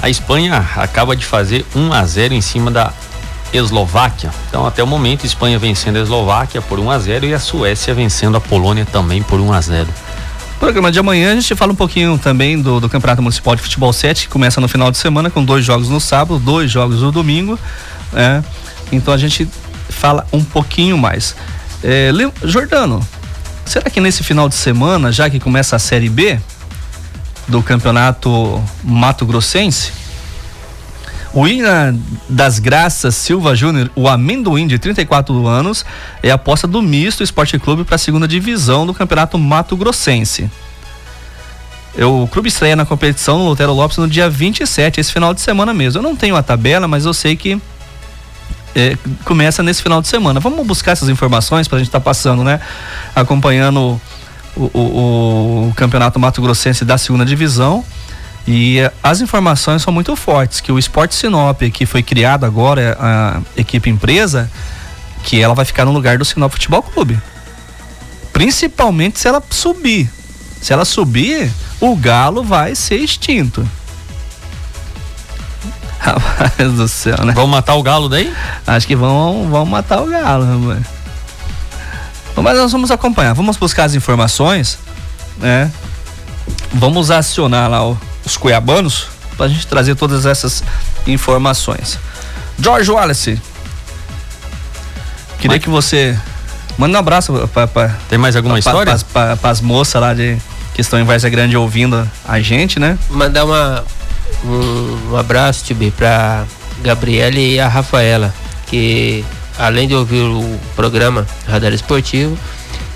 [0.03, 2.93] A Espanha acaba de fazer 1 a 0 em cima da
[3.53, 4.33] Eslováquia.
[4.49, 7.39] Então, até o momento, a Espanha vencendo a Eslováquia por 1 a 0 e a
[7.39, 9.87] Suécia vencendo a Polônia também por 1 a 0.
[9.87, 13.63] No programa de amanhã a gente fala um pouquinho também do, do Campeonato Municipal de
[13.63, 17.01] Futebol 7, que começa no final de semana com dois jogos no sábado, dois jogos
[17.01, 17.57] no domingo.
[18.13, 18.43] É.
[18.91, 19.49] Então a gente
[19.89, 21.37] fala um pouquinho mais.
[21.81, 22.11] É,
[22.43, 23.07] Jordano,
[23.65, 26.41] será que nesse final de semana, já que começa a Série B
[27.49, 29.93] do Campeonato Mato Grossense,
[31.33, 35.85] o Ina das Graças Silva Júnior, o amendoim de 34 anos,
[36.23, 40.49] é aposta do Misto Esporte Clube para a segunda divisão do Campeonato Mato Grossense.
[41.99, 45.75] O clube estreia na competição no Lutero Lopes no dia 27, esse final de semana
[45.75, 45.99] mesmo.
[45.99, 47.61] Eu não tenho a tabela, mas eu sei que
[48.75, 50.41] é, começa nesse final de semana.
[50.41, 52.61] Vamos buscar essas informações para a gente estar tá passando, né?
[53.15, 54.01] Acompanhando
[54.57, 57.85] o, o, o Campeonato Mato Grossense da segunda divisão.
[58.47, 63.41] E as informações são muito fortes, que o Esporte Sinop, que foi criado agora, a
[63.57, 64.51] equipe empresa,
[65.23, 67.19] que ela vai ficar no lugar do Sinop Futebol Clube.
[68.33, 70.11] Principalmente se ela subir.
[70.61, 71.51] Se ela subir,
[71.81, 73.67] o Galo vai ser extinto.
[75.99, 77.33] Rapaz do céu, né?
[77.33, 78.31] Vão matar o Galo daí?
[78.67, 80.94] Acho que vão, vão matar o Galo, rapaz.
[82.37, 84.79] Mas nós vamos acompanhar, vamos buscar as informações,
[85.39, 85.71] né?
[86.73, 90.63] Vamos acionar lá o os cuiabanos para a gente trazer todas essas
[91.07, 91.99] informações.
[92.59, 93.41] George Wallace,
[95.39, 95.63] queria Mas...
[95.63, 96.19] que você
[96.79, 100.39] manda um abraço para tem mais alguma pra, história para as moças lá de
[100.73, 102.99] que estão em Várzea Grande ouvindo a gente, né?
[103.11, 103.85] Mandar uma
[104.45, 106.45] um, um abraço, Tibi, para
[106.83, 108.35] Gabriela e a Rafaela,
[108.67, 109.25] que
[109.59, 112.39] além de ouvir o programa Radar Esportivo,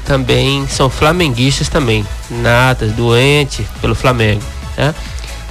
[0.04, 4.42] também são flamenguistas também, natas, doentes pelo Flamengo,
[4.76, 4.94] né?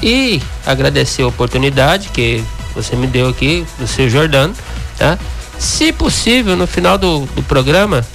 [0.02, 2.44] E agradecer a oportunidade que
[2.74, 4.54] você me deu aqui, do seu Jordano,
[4.98, 5.18] tá?
[5.58, 8.06] Se possível, no final do, do programa,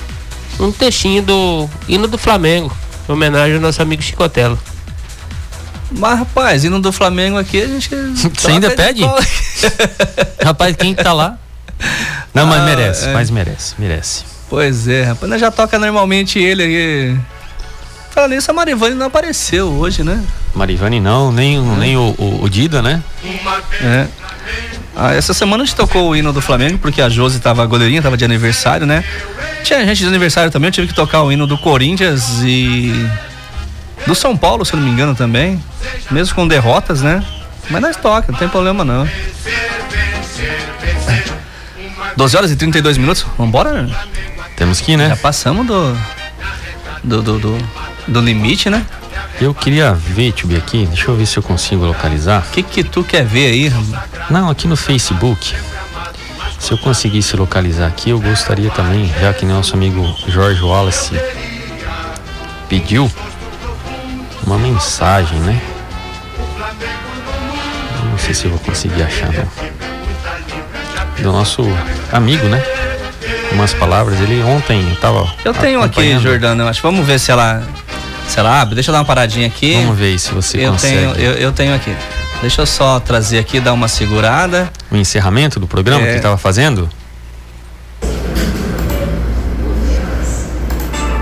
[0.61, 2.75] um textinho do hino do Flamengo,
[3.09, 4.59] em homenagem ao nosso amigo Chicotelo.
[5.91, 7.91] Mas, rapaz, hino do Flamengo aqui, a gente.
[8.35, 9.03] Você ainda pede?
[10.43, 11.39] rapaz, quem tá lá?
[12.35, 13.13] Não, mas ah, merece, é.
[13.13, 14.25] mas merece, merece.
[14.49, 17.19] Pois é, rapaz, nós já toca normalmente ele aí.
[18.11, 20.23] Falando nisso, a Marivane não apareceu hoje, né?
[20.55, 21.77] Marivane não, nem, é.
[21.79, 23.03] nem o, o, o, Dida, né?
[23.81, 24.07] É.
[24.95, 27.67] Ah, essa semana a gente tocou o hino do Flamengo, porque a Josi tava, a
[27.67, 29.03] goleirinha tava de aniversário, né?
[29.65, 33.09] Tinha gente de aniversário também, eu tive que tocar o hino do Corinthians e
[34.07, 35.63] do São Paulo, se eu não me engano também.
[36.11, 37.25] Mesmo com derrotas, né?
[37.71, 39.09] Mas nós toca, não tem problema não.
[42.17, 43.89] 12 horas e 32 minutos, vambora?
[44.57, 45.09] Temos que ir, né?
[45.09, 45.97] Já passamos do,
[47.03, 47.69] do, do, do,
[48.09, 48.85] do limite, né?
[49.41, 52.45] Eu queria ver, Tio aqui, deixa eu ver se eu consigo localizar.
[52.49, 53.97] O que que tu quer ver aí, Ramon?
[54.31, 55.55] Não, aqui no Facebook.
[56.59, 61.21] Se eu conseguisse localizar aqui, eu gostaria também, já que nosso amigo Jorge Wallace
[62.69, 63.11] pediu
[64.47, 65.61] uma mensagem, né?
[68.11, 69.49] Não sei se eu vou conseguir achar, não.
[71.23, 71.63] Do nosso
[72.11, 72.63] amigo, né?
[73.53, 75.33] Umas palavras, ele ontem eu tava.
[75.45, 76.83] Eu tenho aqui, Jordano, eu acho.
[76.83, 77.63] Vamos ver se ela
[78.27, 78.75] se ela abre.
[78.75, 79.75] Deixa eu dar uma paradinha aqui.
[79.75, 80.97] Vamos ver se você eu consegue.
[80.97, 81.95] Tenho, eu, eu tenho aqui.
[82.41, 84.73] Deixa eu só trazer aqui, dar uma segurada.
[84.91, 86.11] O encerramento do programa é...
[86.11, 86.89] que estava fazendo?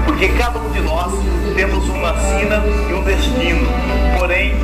[0.06, 1.12] Porque cada um de nós
[1.54, 3.68] temos uma sina e um destino.
[4.18, 4.54] Porém,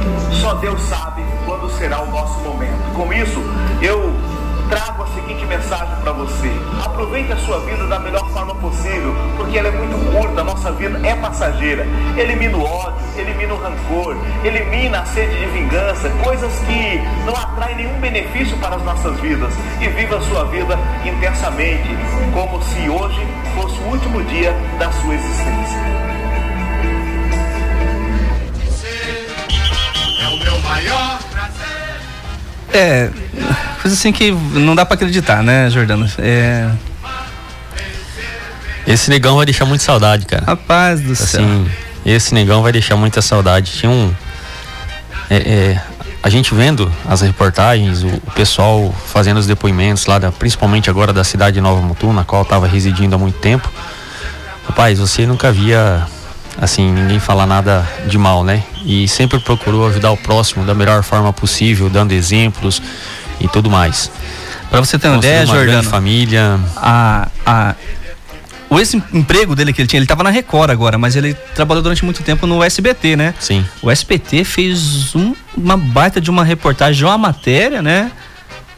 [0.40, 2.94] só Deus sabe quando será o nosso momento.
[2.94, 3.42] Com isso,
[3.82, 4.14] eu
[4.68, 6.50] trago a seguinte mensagem para você.
[6.84, 10.72] Aproveite a sua vida da melhor forma possível, porque ela é muito curta, a nossa
[10.72, 11.86] vida é passageira.
[12.16, 17.76] Elimina o ódio, elimina o rancor, elimina a sede de vingança, coisas que não atraem
[17.76, 19.52] nenhum benefício para as nossas vidas.
[19.80, 21.88] E viva a sua vida intensamente,
[22.32, 25.96] como se hoje fosse o último dia da sua existência.
[30.22, 31.26] É o meu maior
[32.78, 33.10] é,
[33.86, 36.10] coisa assim que não dá para acreditar, né, Jordano?
[36.18, 36.68] É.
[38.84, 40.44] Esse negão vai deixar muito saudade, cara.
[40.44, 41.66] Rapaz do assim, céu.
[42.04, 43.72] Esse negão vai deixar muita saudade.
[43.72, 44.12] Tinha um.
[45.30, 45.82] É, é,
[46.22, 51.12] a gente vendo as reportagens, o, o, pessoal fazendo os depoimentos lá, da, principalmente agora
[51.12, 53.72] da cidade de Nova Mutum, na qual estava residindo há muito tempo.
[54.66, 56.06] Rapaz, você nunca via
[56.60, 58.64] assim, ninguém falar nada de mal, né?
[58.84, 62.80] E sempre procurou ajudar o próximo da melhor forma possível, dando exemplos
[63.40, 64.10] e tudo mais.
[64.70, 66.58] Para você ter uma ideia, uma Jordano, família.
[66.76, 67.74] A, a,
[68.68, 71.82] o esse emprego dele que ele tinha, ele tava na Record agora, mas ele trabalhou
[71.82, 73.34] durante muito tempo no SBT, né?
[73.38, 73.64] Sim.
[73.80, 78.10] O SBT fez um- uma baita de uma reportagem, uma matéria, né?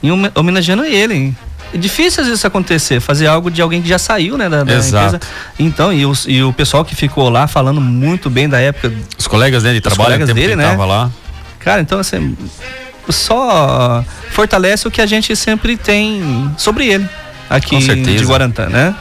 [0.03, 1.35] Em home- homenageando ele.
[1.73, 4.65] É difícil às vezes isso acontecer, fazer algo de alguém que já saiu, né, da,
[4.65, 5.17] da Exato.
[5.17, 5.21] empresa.
[5.59, 9.27] Então, e, os- e o pessoal que ficou lá falando muito bem da época, Os
[9.27, 10.67] colegas dele de trabalho, colegas dele, que né?
[10.69, 11.11] tava lá.
[11.61, 12.37] cara, então assim,
[13.13, 17.09] só fortalece o que a gente sempre tem sobre ele
[17.49, 18.95] aqui de Guarantã, né?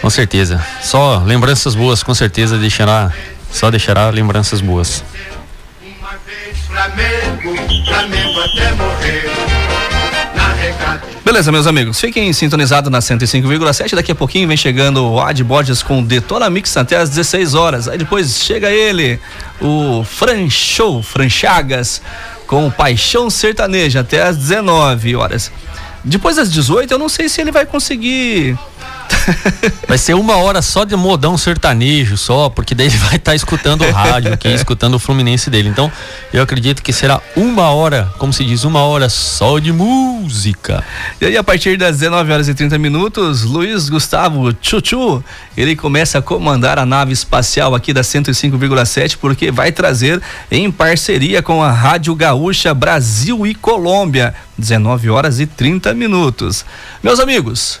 [0.00, 0.64] Com certeza.
[0.82, 3.10] Só lembranças boas, com certeza deixará.
[3.50, 5.02] Só deixará lembranças boas.
[11.24, 13.94] Beleza, meus amigos, fiquem sintonizados na 105,7.
[13.94, 17.88] Daqui a pouquinho vem chegando o Ad Borges com Detona Mix até às 16 horas.
[17.88, 19.18] Aí depois chega ele,
[19.60, 22.00] o Fran Show, Fran Chagas,
[22.46, 25.50] com Paixão Sertaneja até às 19 horas.
[26.04, 28.56] Depois das 18, eu não sei se ele vai conseguir.
[29.86, 33.84] Vai ser uma hora só de modão sertanejo, só, porque daí ele vai estar escutando
[33.84, 35.68] o rádio, aqui, escutando o Fluminense dele.
[35.68, 35.90] Então,
[36.32, 40.82] eu acredito que será uma hora, como se diz, uma hora só de música.
[41.20, 45.22] E aí, a partir das 19 horas e 30 minutos, Luiz Gustavo Chuchu,
[45.56, 50.20] ele começa a comandar a nave espacial aqui da 105,7, porque vai trazer
[50.50, 56.64] em parceria com a Rádio Gaúcha Brasil e Colômbia, 19 horas e 30 minutos.
[57.02, 57.80] Meus amigos,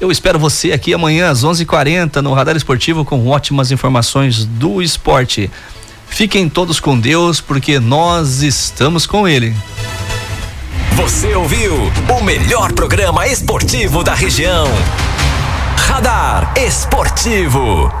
[0.00, 5.50] eu espero você aqui amanhã às 11:40 no Radar Esportivo com ótimas informações do esporte.
[6.08, 9.54] Fiquem todos com Deus, porque nós estamos com Ele.
[10.96, 11.74] Você ouviu
[12.08, 14.66] o melhor programa esportivo da região.
[15.76, 17.92] Radar Esportivo.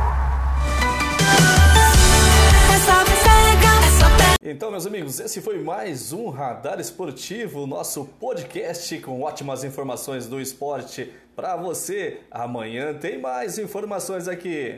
[4.50, 10.40] Então, meus amigos, esse foi mais um Radar Esportivo, nosso podcast com ótimas informações do
[10.40, 12.20] esporte para você.
[12.30, 14.76] Amanhã tem mais informações aqui.